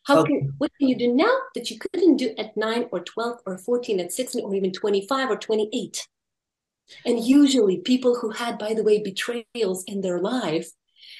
How 0.06 0.20
okay. 0.20 0.40
can 0.40 0.54
what 0.58 0.72
can 0.80 0.88
you 0.88 0.98
do 0.98 1.14
now 1.14 1.32
that 1.56 1.70
you 1.70 1.78
couldn't 1.80 2.18
do 2.18 2.34
at 2.38 2.58
nine 2.58 2.88
or 2.92 3.00
12 3.00 3.40
or 3.46 3.58
14 3.58 4.00
at 4.00 4.12
16 4.12 4.44
or 4.44 4.56
even 4.56 4.72
25 4.72 5.30
or 5.30 5.38
28? 5.38 6.08
And 7.06 7.24
usually 7.24 7.78
people 7.78 8.16
who 8.16 8.32
had, 8.32 8.58
by 8.58 8.74
the 8.74 8.84
way, 8.84 9.02
betrayals 9.02 9.84
in 9.86 10.02
their 10.02 10.20
life, 10.20 10.70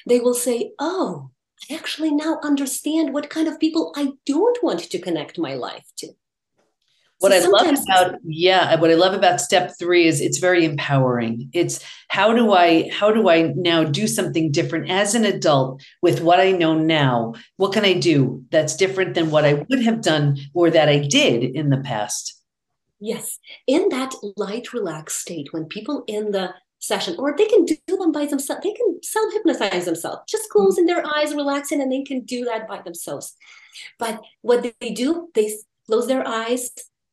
they 0.06 0.18
will 0.18 0.34
say, 0.34 0.72
Oh, 0.78 1.30
I 1.70 1.74
actually 1.74 2.10
now 2.10 2.40
understand 2.42 3.12
what 3.12 3.30
kind 3.30 3.46
of 3.46 3.60
people 3.60 3.92
I 3.96 4.12
don't 4.26 4.62
want 4.62 4.80
to 4.80 4.98
connect 4.98 5.38
my 5.38 5.54
life 5.54 5.86
to. 5.98 6.08
What 7.20 7.32
so 7.32 7.38
I 7.38 7.62
love 7.62 7.78
about 7.82 8.14
yeah, 8.24 8.80
what 8.80 8.90
I 8.90 8.94
love 8.94 9.12
about 9.12 9.42
step 9.42 9.74
3 9.78 10.06
is 10.06 10.22
it's 10.22 10.38
very 10.38 10.64
empowering. 10.64 11.50
It's 11.52 11.84
how 12.08 12.32
do 12.34 12.54
I 12.54 12.88
how 12.90 13.12
do 13.12 13.28
I 13.28 13.52
now 13.54 13.84
do 13.84 14.06
something 14.06 14.50
different 14.50 14.90
as 14.90 15.14
an 15.14 15.26
adult 15.26 15.82
with 16.00 16.22
what 16.22 16.40
I 16.40 16.52
know 16.52 16.74
now? 16.74 17.34
What 17.56 17.74
can 17.74 17.84
I 17.84 17.92
do 17.92 18.42
that's 18.50 18.74
different 18.74 19.14
than 19.14 19.30
what 19.30 19.44
I 19.44 19.52
would 19.68 19.82
have 19.82 20.00
done 20.00 20.38
or 20.54 20.70
that 20.70 20.88
I 20.88 20.98
did 20.98 21.44
in 21.44 21.68
the 21.68 21.78
past? 21.78 22.42
Yes. 23.00 23.38
In 23.66 23.90
that 23.90 24.14
light 24.38 24.72
relaxed 24.72 25.20
state 25.20 25.52
when 25.52 25.66
people 25.66 26.04
in 26.06 26.30
the 26.30 26.54
session 26.78 27.14
or 27.18 27.36
they 27.36 27.46
can 27.46 27.66
do 27.66 27.76
them 27.86 28.10
by 28.10 28.24
themselves 28.24 28.62
they 28.64 28.72
can 28.72 28.98
self 29.02 29.30
hypnotize 29.34 29.84
themselves 29.84 30.22
just 30.26 30.44
mm-hmm. 30.44 30.60
closing 30.60 30.86
their 30.86 31.06
eyes 31.14 31.34
relaxing 31.34 31.82
and 31.82 31.92
they 31.92 32.02
can 32.02 32.20
do 32.20 32.42
that 32.46 32.66
by 32.66 32.80
themselves 32.80 33.36
but 33.98 34.18
what 34.40 34.62
they 34.80 34.90
do 34.90 35.28
they 35.34 35.52
close 35.86 36.06
their 36.06 36.26
eyes 36.26 36.70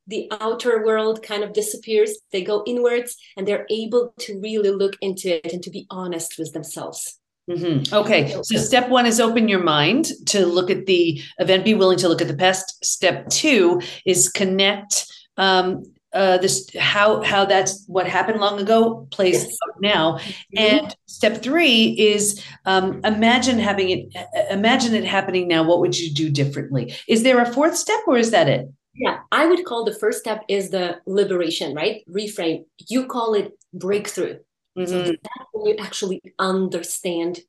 the 0.08 0.28
outer 0.40 0.86
world 0.86 1.22
kind 1.22 1.44
of 1.44 1.54
disappears 1.54 2.18
they 2.32 2.44
go 2.44 2.64
inwards 2.66 3.16
and 3.36 3.48
they're 3.48 3.68
able 3.70 4.14
to 4.20 4.40
really 4.40 4.72
look 4.72 4.96
into 5.02 5.46
it 5.46 5.54
and 5.54 5.64
to 5.64 5.70
be 5.70 5.86
honest 5.90 6.38
with 6.40 6.52
themselves 6.54 7.20
mm-hmm. 7.50 7.94
okay 7.94 8.36
so 8.44 8.58
step 8.58 8.90
one 8.90 9.06
is 9.06 9.20
open 9.20 9.48
your 9.48 9.64
mind 9.64 10.10
to 10.26 10.46
look 10.46 10.70
at 10.70 10.86
the 10.86 11.22
event 11.40 11.66
be 11.66 11.74
willing 11.74 11.98
to 11.98 12.08
look 12.08 12.22
at 12.22 12.28
the 12.28 12.36
past 12.36 12.84
step 12.84 13.28
two 13.30 13.82
is 14.06 14.30
connect 14.30 15.06
um, 15.38 15.84
uh, 16.14 16.38
this 16.38 16.70
how 16.80 17.22
how 17.22 17.46
that's 17.46 17.86
what 17.88 18.08
happened 18.08 18.40
long 18.40 18.60
ago 18.60 19.08
plays 19.12 19.44
yes. 19.44 19.58
out 19.68 19.82
now 19.82 20.14
mm-hmm. 20.18 20.58
and 20.58 20.96
step 21.06 21.44
three 21.44 21.90
is 22.00 22.44
um, 22.66 23.02
imagine 23.04 23.60
having 23.60 23.90
it 23.90 24.16
imagine 24.50 24.96
it 24.96 25.04
happening 25.04 25.48
now 25.48 25.64
what 25.64 25.80
would 25.80 25.98
you 25.98 26.12
do 26.14 26.30
differently 26.30 26.94
is 27.08 27.24
there 27.24 27.42
a 27.42 27.54
fourth 27.54 27.76
step 27.76 28.00
or 28.08 28.18
is 28.18 28.32
that 28.32 28.48
it 28.48 28.68
yeah, 28.98 29.20
I 29.32 29.46
would 29.46 29.64
call 29.64 29.86
the 29.86 29.94
first 29.94 30.20
step 30.20 30.44
is 30.50 30.72
the 30.72 31.00
liberation, 31.06 31.76
right? 31.76 32.04
Reframe. 32.10 32.66
You 32.90 33.06
call 33.06 33.36
it 33.36 33.52
breakthrough. 33.74 34.40
Mm-hmm. 34.78 34.86
So 34.86 35.04
that's 35.04 35.50
when 35.54 35.66
you 35.68 35.76
actually 35.80 36.22
understand 36.40 37.40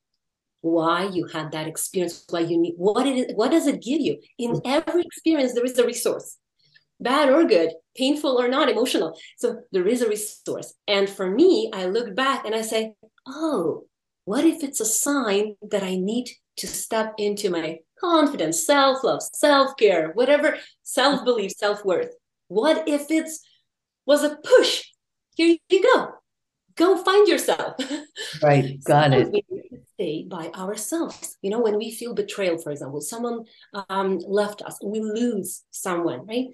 why 0.61 1.09
you 1.09 1.27
had 1.27 1.53
that 1.53 1.67
experience, 1.67 2.25
why 2.29 2.41
you 2.41 2.59
need 2.59 2.75
what 2.77 3.07
it 3.07 3.17
is, 3.17 3.35
what 3.35 3.51
does 3.51 3.67
it 3.67 3.83
give 3.83 4.01
you? 4.01 4.19
In 4.39 4.61
every 4.65 5.03
experience, 5.03 5.55
there 5.55 5.65
is 5.65 5.79
a 5.79 5.87
resource, 5.87 6.37
bad 7.01 7.31
or 7.31 7.45
good, 7.45 7.71
painful 7.97 8.41
or 8.41 8.49
not, 8.49 8.69
emotional. 8.69 9.17
So 9.39 9.61
there 9.73 9.87
is 9.87 10.03
a 10.03 10.09
resource. 10.09 10.75
And 10.87 11.09
for 11.09 11.31
me, 11.31 11.71
I 11.73 11.87
look 11.87 12.15
back 12.15 12.45
and 12.45 12.55
I 12.55 12.63
say, 12.63 12.95
oh, 13.27 13.85
what 14.25 14.45
if 14.45 14.63
it's 14.63 14.81
a 14.81 14.85
sign 14.85 15.57
that 15.71 15.83
I 15.83 15.97
need 15.97 16.29
to 16.59 16.67
step 16.67 17.15
into 17.19 17.51
my 17.51 17.79
confidence, 18.01 18.65
self 18.65 19.05
love, 19.05 19.23
self 19.23 19.77
care, 19.77 20.13
whatever, 20.13 20.59
self 20.83 21.25
belief, 21.25 21.53
self 21.53 21.85
worth. 21.85 22.15
What 22.49 22.89
if 22.89 23.11
it's 23.11 23.41
was 24.07 24.25
a 24.25 24.37
push? 24.37 24.85
Here 25.37 25.57
you 25.69 25.83
go. 25.95 26.13
Go 26.77 26.97
find 26.97 27.29
yourself. 27.29 27.77
Right. 28.43 28.83
Got 28.85 29.13
it. 29.13 29.45
Stay 29.95 30.25
by 30.29 30.49
ourselves. 30.49 31.37
You 31.43 31.51
know, 31.51 31.61
when 31.61 31.77
we 31.77 31.91
feel 31.91 32.15
betrayal, 32.15 32.59
for 32.59 32.71
example, 32.71 33.01
someone 33.01 33.45
um, 33.89 34.19
left 34.19 34.63
us, 34.63 34.79
we 34.83 35.01
lose 35.01 35.65
someone, 35.71 36.27
right? 36.27 36.47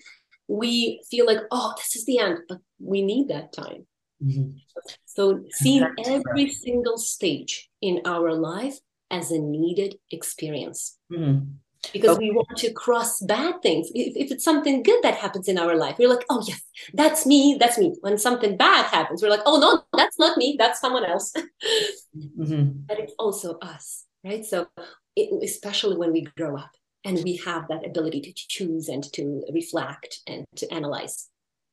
We 0.49 1.03
feel 1.11 1.27
like, 1.27 1.41
oh, 1.51 1.75
this 1.77 1.97
is 1.97 2.05
the 2.05 2.19
end, 2.19 2.39
but 2.49 2.59
we 2.79 3.03
need 3.03 3.29
that 3.29 3.53
time. 3.53 3.87
Mm-hmm. 4.23 4.59
So, 5.05 5.45
seeing 5.51 5.87
every 6.07 6.51
single 6.51 6.99
stage 6.99 7.69
in 7.81 8.03
our 8.05 8.33
life 8.35 8.79
as 9.15 9.31
a 9.31 9.39
needed 9.39 9.97
experience. 10.11 10.99
Mm-hmm. 11.13 11.45
Because 11.93 12.17
okay. 12.17 12.29
we 12.29 12.35
want 12.35 12.57
to 12.57 12.73
cross 12.73 13.21
bad 13.21 13.61
things. 13.61 13.89
If, 13.95 14.17
if, 14.17 14.33
it's 14.33 14.43
something 14.43 14.83
good 14.83 15.03
that 15.03 15.17
happens 15.17 15.49
in 15.49 15.59
our 15.59 15.77
life, 15.77 15.97
we're 15.99 16.09
like, 16.09 16.25
oh, 16.31 16.43
yes, 16.49 16.63
that's 16.95 17.27
me, 17.27 17.59
that's 17.61 17.77
me. 17.77 17.95
When 18.01 18.17
something 18.17 18.57
bad 18.57 18.87
happens, 18.87 19.23
we're 19.23 19.29
like, 19.29 19.43
oh, 19.45 19.59
no, 19.59 19.83
that's 19.97 20.19
not 20.19 20.39
me, 20.39 20.57
that's 20.59 20.81
someone 20.81 21.05
else. 21.05 21.33
mm-hmm. 22.17 22.71
But 22.87 23.01
it's 23.01 23.13
also 23.19 23.59
us, 23.59 24.07
right? 24.25 24.45
So, 24.47 24.67
it, 25.15 25.29
especially 25.45 25.97
when 25.99 26.13
we 26.13 26.27
grow 26.39 26.57
up 26.57 26.71
and 27.05 27.23
we 27.23 27.37
have 27.37 27.69
that 27.69 27.87
ability 27.87 28.23
to 28.23 28.33
choose 28.35 28.89
and 28.89 29.05
to 29.13 29.45
reflect 29.53 30.21
and 30.27 30.47
to 30.57 30.73
analyze. 30.73 31.29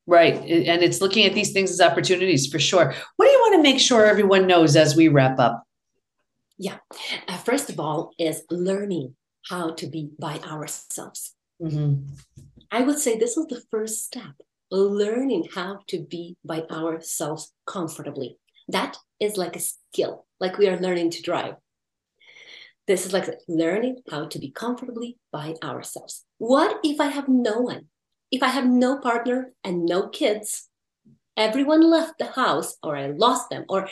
Right. 0.08 0.36
And 0.36 0.84
it's 0.84 1.00
looking 1.00 1.26
at 1.26 1.34
these 1.34 1.54
things 1.54 1.72
as 1.72 1.80
opportunities 1.80 2.48
for 2.48 2.60
sure. 2.60 2.94
What 3.16 3.26
do 3.26 3.32
you 3.32 3.40
want 3.40 3.56
to 3.56 3.62
make 3.62 3.80
sure 3.80 4.06
everyone 4.06 4.46
knows 4.46 4.76
as 4.76 4.96
we 4.96 5.08
wrap 5.08 5.40
up? 5.40 5.64
Yeah. 6.62 6.78
Uh, 7.28 7.38
first 7.38 7.72
of 7.72 7.80
all, 7.80 8.12
is 8.20 8.44
learning 8.52 9.16
how 9.50 9.72
to 9.72 9.88
be 9.88 10.12
by 10.20 10.38
ourselves. 10.46 11.34
Mm-hmm. 11.60 12.14
I 12.70 12.82
would 12.84 13.00
say 13.00 13.18
this 13.18 13.36
is 13.36 13.48
the 13.48 13.64
first 13.72 14.06
step 14.06 14.36
learning 14.70 15.48
how 15.56 15.80
to 15.88 16.00
be 16.00 16.38
by 16.46 16.62
ourselves 16.70 17.52
comfortably. 17.66 18.38
That 18.68 18.98
is 19.20 19.38
like 19.38 19.56
a 19.56 19.60
skill, 19.60 20.28
like 20.40 20.60
we 20.60 20.70
are 20.70 20.80
learning 20.80 21.10
to 21.12 21.24
drive. 21.24 21.56
This 22.86 23.08
is 23.08 23.12
like 23.12 23.28
learning 23.48 23.98
how 24.12 24.26
to 24.28 24.38
be 24.38 24.52
comfortably 24.52 25.18
by 25.32 25.56
ourselves. 25.64 26.26
What 26.38 26.80
if 26.84 27.02
I 27.02 27.08
have 27.08 27.28
no 27.28 27.60
one? 27.60 27.88
If 28.32 28.44
I 28.44 28.50
have 28.50 28.68
no 28.68 29.00
partner 29.00 29.52
and 29.64 29.86
no 29.86 30.10
kids, 30.10 30.70
everyone 31.36 31.82
left 31.82 32.20
the 32.20 32.28
house 32.28 32.78
or 32.84 32.96
I 32.96 33.08
lost 33.08 33.50
them, 33.50 33.66
or 33.68 33.90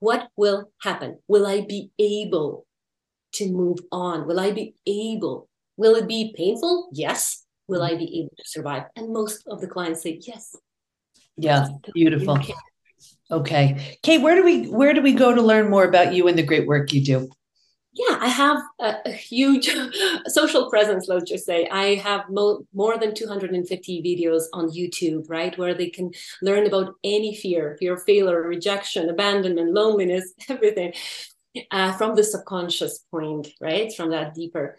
what 0.00 0.28
will 0.36 0.70
happen? 0.82 1.18
Will 1.28 1.46
I 1.46 1.62
be 1.62 1.90
able 1.98 2.66
to 3.32 3.50
move 3.50 3.78
on? 3.92 4.26
Will 4.26 4.40
I 4.40 4.52
be 4.52 4.74
able? 4.86 5.48
Will 5.76 5.94
it 5.94 6.08
be 6.08 6.34
painful? 6.36 6.88
Yes. 6.92 7.44
Will 7.66 7.82
I 7.82 7.94
be 7.94 8.20
able 8.20 8.34
to 8.36 8.44
survive? 8.46 8.84
And 8.96 9.12
most 9.12 9.46
of 9.46 9.60
the 9.60 9.66
clients 9.66 10.02
say 10.02 10.18
yes. 10.22 10.56
Yeah, 11.36 11.68
beautiful. 11.94 12.38
Okay. 13.30 13.98
Kate, 14.02 14.22
where 14.22 14.34
do 14.34 14.42
we 14.42 14.68
where 14.68 14.94
do 14.94 15.02
we 15.02 15.12
go 15.12 15.34
to 15.34 15.42
learn 15.42 15.70
more 15.70 15.84
about 15.84 16.14
you 16.14 16.26
and 16.28 16.36
the 16.36 16.42
great 16.42 16.66
work 16.66 16.92
you 16.92 17.04
do? 17.04 17.30
Yeah, 17.98 18.16
I 18.20 18.28
have 18.28 18.58
a, 18.78 18.94
a 19.06 19.10
huge 19.12 19.68
social 20.28 20.70
presence, 20.70 21.08
let's 21.08 21.28
just 21.28 21.44
say. 21.44 21.66
I 21.68 21.96
have 21.96 22.30
mo- 22.30 22.64
more 22.72 22.96
than 22.96 23.12
250 23.12 24.02
videos 24.02 24.44
on 24.52 24.70
YouTube, 24.70 25.28
right, 25.28 25.56
where 25.58 25.74
they 25.74 25.90
can 25.90 26.12
learn 26.40 26.66
about 26.66 26.94
any 27.02 27.34
fear, 27.34 27.76
fear 27.80 27.94
of 27.94 28.04
failure, 28.04 28.40
rejection, 28.42 29.08
abandonment, 29.08 29.72
loneliness, 29.72 30.32
everything 30.48 30.92
uh, 31.72 31.92
from 31.94 32.14
the 32.14 32.22
subconscious 32.22 33.00
point, 33.10 33.48
right? 33.60 33.92
From 33.92 34.10
that 34.10 34.32
deeper. 34.32 34.78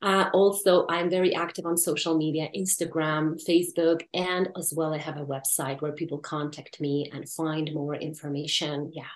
Uh, 0.00 0.30
also, 0.32 0.86
I'm 0.88 1.10
very 1.10 1.34
active 1.34 1.66
on 1.66 1.76
social 1.76 2.16
media, 2.16 2.48
Instagram, 2.56 3.42
Facebook, 3.44 4.02
and 4.14 4.48
as 4.56 4.72
well, 4.76 4.94
I 4.94 4.98
have 4.98 5.16
a 5.16 5.26
website 5.26 5.80
where 5.80 5.92
people 5.92 6.18
contact 6.18 6.80
me 6.80 7.10
and 7.12 7.28
find 7.28 7.74
more 7.74 7.96
information. 7.96 8.92
Yeah. 8.94 9.10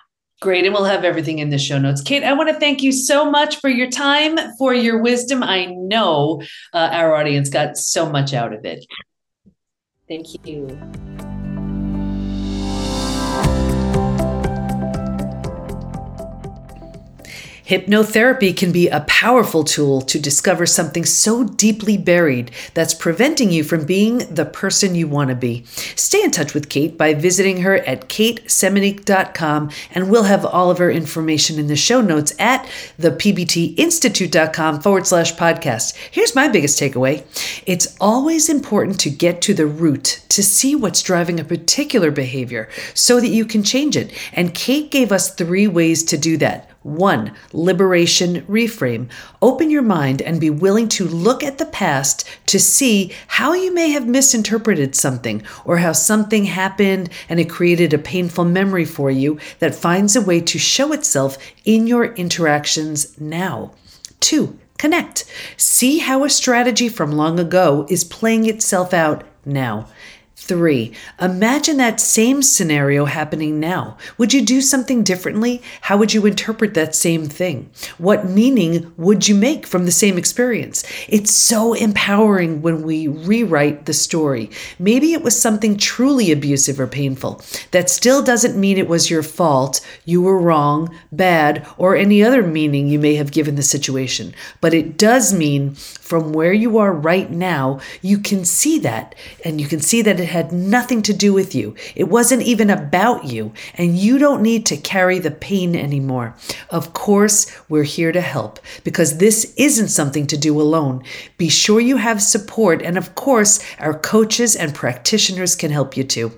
Great. 0.45 0.63
And 0.63 0.75
we'll 0.75 0.83
have 0.83 1.03
everything 1.03 1.39
in 1.39 1.49
the 1.49 1.57
show 1.57 1.79
notes. 1.79 2.03
Kate, 2.03 2.23
I 2.23 2.33
want 2.33 2.49
to 2.49 2.59
thank 2.59 2.83
you 2.83 2.91
so 2.91 3.31
much 3.31 3.59
for 3.59 3.67
your 3.67 3.89
time, 3.89 4.37
for 4.59 4.75
your 4.75 5.01
wisdom. 5.01 5.41
I 5.41 5.65
know 5.65 6.39
uh, 6.71 6.89
our 6.91 7.15
audience 7.15 7.49
got 7.49 7.77
so 7.77 8.07
much 8.07 8.31
out 8.31 8.53
of 8.53 8.63
it. 8.63 8.85
Thank 10.07 10.45
you. 10.45 10.67
Hypnotherapy 17.67 18.55
can 18.55 18.71
be 18.71 18.87
a 18.89 18.99
powerful 19.01 19.63
tool 19.63 20.01
to 20.01 20.19
discover 20.19 20.67
something 20.67 21.03
so 21.03 21.43
deeply 21.43 21.97
buried 21.97 22.51
that's 22.75 22.93
preventing 22.93 23.49
you 23.49 23.63
from 23.63 23.85
being 23.85 24.19
the 24.33 24.45
person 24.45 24.93
you 24.93 25.07
want 25.07 25.31
to 25.31 25.35
be. 25.35 25.63
Stay 25.95 26.23
in 26.23 26.29
touch 26.29 26.53
with 26.53 26.69
Kate 26.69 26.95
by 26.95 27.15
visiting 27.15 27.61
her 27.61 27.77
at 27.77 28.07
katesemeniuk.com, 28.07 29.71
and 29.95 30.11
we'll 30.11 30.23
have 30.23 30.45
all 30.45 30.69
of 30.69 30.77
her 30.77 30.91
information 30.91 31.57
in 31.57 31.65
the 31.65 31.75
show 31.75 32.01
notes 32.01 32.35
at 32.37 32.69
thepbtinstitute.com 32.99 34.81
forward 34.81 35.07
slash 35.07 35.33
podcast. 35.33 35.95
Here's 36.11 36.35
my 36.35 36.47
biggest 36.47 36.79
takeaway 36.79 37.23
it's 37.65 37.97
always 37.99 38.47
important 38.47 38.99
to 38.99 39.09
get 39.09 39.41
to 39.41 39.55
the 39.55 39.65
root 39.65 40.23
to 40.29 40.43
see 40.43 40.75
what's 40.75 41.01
driving 41.01 41.39
a 41.39 41.43
particular 41.43 42.11
behavior 42.11 42.69
so 42.93 43.19
that 43.19 43.29
you 43.29 43.43
can 43.43 43.63
change 43.63 43.97
it. 43.97 44.11
And 44.33 44.53
Kate 44.53 44.91
gave 44.91 45.11
us 45.11 45.33
three 45.33 45.67
ways 45.67 46.03
to 46.05 46.17
do 46.17 46.37
that. 46.37 46.69
One, 46.85 47.33
liberation 47.51 48.43
reframe. 48.43 49.09
Open 49.41 49.71
your 49.71 49.81
mind 49.81 50.21
and 50.21 50.39
be 50.39 50.51
willing 50.51 50.87
to 50.89 51.07
look 51.07 51.43
at 51.43 51.57
the 51.57 51.65
past 51.65 52.29
to 52.45 52.59
see 52.59 53.11
how 53.25 53.53
you 53.53 53.73
may 53.73 53.89
have 53.89 54.07
misinterpreted 54.07 54.95
something 54.95 55.41
or 55.65 55.77
how 55.77 55.93
something 55.93 56.43
happened 56.43 57.09
and 57.27 57.39
it 57.39 57.49
created 57.49 57.91
a 57.91 57.97
painful 57.97 58.45
memory 58.45 58.85
for 58.85 59.09
you 59.09 59.39
that 59.57 59.73
finds 59.73 60.15
a 60.15 60.21
way 60.21 60.39
to 60.41 60.59
show 60.59 60.93
itself 60.93 61.39
in 61.63 61.87
your 61.87 62.13
interactions 62.13 63.19
now. 63.19 63.71
Two, 64.19 64.59
connect. 64.77 65.25
See 65.57 65.97
how 65.97 66.23
a 66.23 66.29
strategy 66.29 66.87
from 66.87 67.13
long 67.13 67.39
ago 67.39 67.87
is 67.89 68.03
playing 68.03 68.45
itself 68.45 68.93
out 68.93 69.23
now. 69.43 69.87
Three, 70.37 70.91
imagine 71.19 71.77
that 71.77 72.01
same 72.01 72.43
scenario 72.43 73.05
happening 73.05 73.57
now. 73.57 73.97
Would 74.17 74.33
you 74.33 74.45
do 74.45 74.59
something 74.59 75.01
differently? 75.01 75.61
How 75.79 75.95
would 75.95 76.13
you 76.13 76.25
interpret 76.25 76.73
that 76.73 76.93
same 76.93 77.27
thing? 77.27 77.69
What 77.97 78.29
meaning 78.29 78.91
would 78.97 79.29
you 79.29 79.33
make 79.33 79.65
from 79.65 79.85
the 79.85 79.93
same 79.93 80.17
experience? 80.17 80.83
It's 81.07 81.31
so 81.31 81.73
empowering 81.73 82.61
when 82.61 82.83
we 82.83 83.07
rewrite 83.07 83.85
the 83.85 83.93
story. 83.93 84.51
Maybe 84.77 85.13
it 85.13 85.23
was 85.23 85.41
something 85.41 85.77
truly 85.77 86.33
abusive 86.33 86.81
or 86.81 86.87
painful. 86.87 87.41
That 87.71 87.89
still 87.89 88.21
doesn't 88.21 88.59
mean 88.59 88.77
it 88.77 88.89
was 88.89 89.09
your 89.09 89.23
fault, 89.23 89.79
you 90.03 90.21
were 90.21 90.37
wrong, 90.37 90.93
bad, 91.13 91.65
or 91.77 91.95
any 91.95 92.21
other 92.21 92.43
meaning 92.43 92.89
you 92.89 92.99
may 92.99 93.15
have 93.15 93.31
given 93.31 93.55
the 93.55 93.63
situation. 93.63 94.33
But 94.59 94.73
it 94.73 94.97
does 94.97 95.33
mean 95.33 95.75
from 96.05 96.33
where 96.33 96.53
you 96.53 96.77
are 96.77 96.93
right 96.93 97.31
now, 97.31 97.79
you 98.03 98.19
can 98.19 98.45
see 98.45 98.77
that, 98.77 99.15
and 99.43 99.59
you 99.59 99.67
can 99.67 99.79
see 99.79 100.03
that 100.03 100.19
it 100.19 100.29
had 100.29 100.51
nothing 100.51 101.01
to 101.01 101.13
do 101.13 101.33
with 101.33 101.55
you. 101.55 101.73
It 101.95 102.09
wasn't 102.09 102.43
even 102.43 102.69
about 102.69 103.25
you, 103.25 103.53
and 103.73 103.97
you 103.97 104.19
don't 104.19 104.43
need 104.43 104.67
to 104.67 104.77
carry 104.77 105.17
the 105.17 105.31
pain 105.31 105.75
anymore. 105.75 106.35
Of 106.69 106.93
course, 106.93 107.51
we're 107.69 107.83
here 107.83 108.11
to 108.11 108.21
help 108.21 108.59
because 108.83 109.17
this 109.17 109.51
isn't 109.57 109.87
something 109.87 110.27
to 110.27 110.37
do 110.37 110.61
alone. 110.61 111.03
Be 111.39 111.49
sure 111.49 111.79
you 111.79 111.97
have 111.97 112.21
support, 112.21 112.83
and 112.83 112.99
of 112.99 113.15
course, 113.15 113.59
our 113.79 113.97
coaches 113.97 114.55
and 114.55 114.75
practitioners 114.75 115.55
can 115.55 115.71
help 115.71 115.97
you 115.97 116.03
too. 116.03 116.31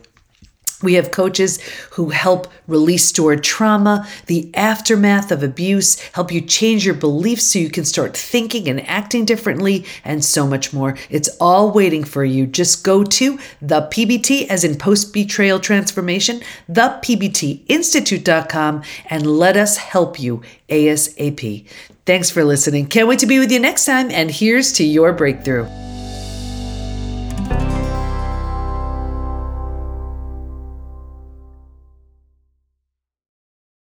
We 0.83 0.93
have 0.93 1.09
coaches 1.09 1.59
who 1.91 2.09
help 2.09 2.47
release 2.67 3.05
stored 3.05 3.43
trauma, 3.43 4.07
the 4.27 4.53
aftermath 4.53 5.31
of 5.31 5.41
abuse, 5.41 5.99
help 6.13 6.31
you 6.31 6.39
change 6.39 6.85
your 6.85 6.93
beliefs 6.93 7.45
so 7.45 7.57
you 7.57 7.71
can 7.71 7.83
start 7.83 8.15
thinking 8.15 8.67
and 8.67 8.87
acting 8.87 9.25
differently, 9.25 9.85
and 10.05 10.23
so 10.23 10.45
much 10.45 10.73
more. 10.73 10.95
It's 11.09 11.29
all 11.39 11.71
waiting 11.71 12.03
for 12.03 12.23
you. 12.23 12.45
Just 12.45 12.83
go 12.83 13.03
to 13.03 13.39
the 13.59 13.89
PBT, 13.91 14.45
as 14.49 14.63
in 14.63 14.77
post 14.77 15.13
betrayal 15.13 15.59
transformation, 15.59 16.41
thepbtinstitute.com, 16.71 18.83
and 19.09 19.25
let 19.25 19.57
us 19.57 19.77
help 19.77 20.19
you 20.19 20.43
ASAP. 20.69 21.65
Thanks 22.05 22.29
for 22.29 22.43
listening. 22.43 22.85
Can't 22.85 23.07
wait 23.07 23.17
to 23.19 23.25
be 23.25 23.39
with 23.39 23.51
you 23.51 23.59
next 23.59 23.85
time, 23.85 24.11
and 24.11 24.29
here's 24.29 24.73
to 24.73 24.83
your 24.83 25.11
breakthrough. 25.11 25.67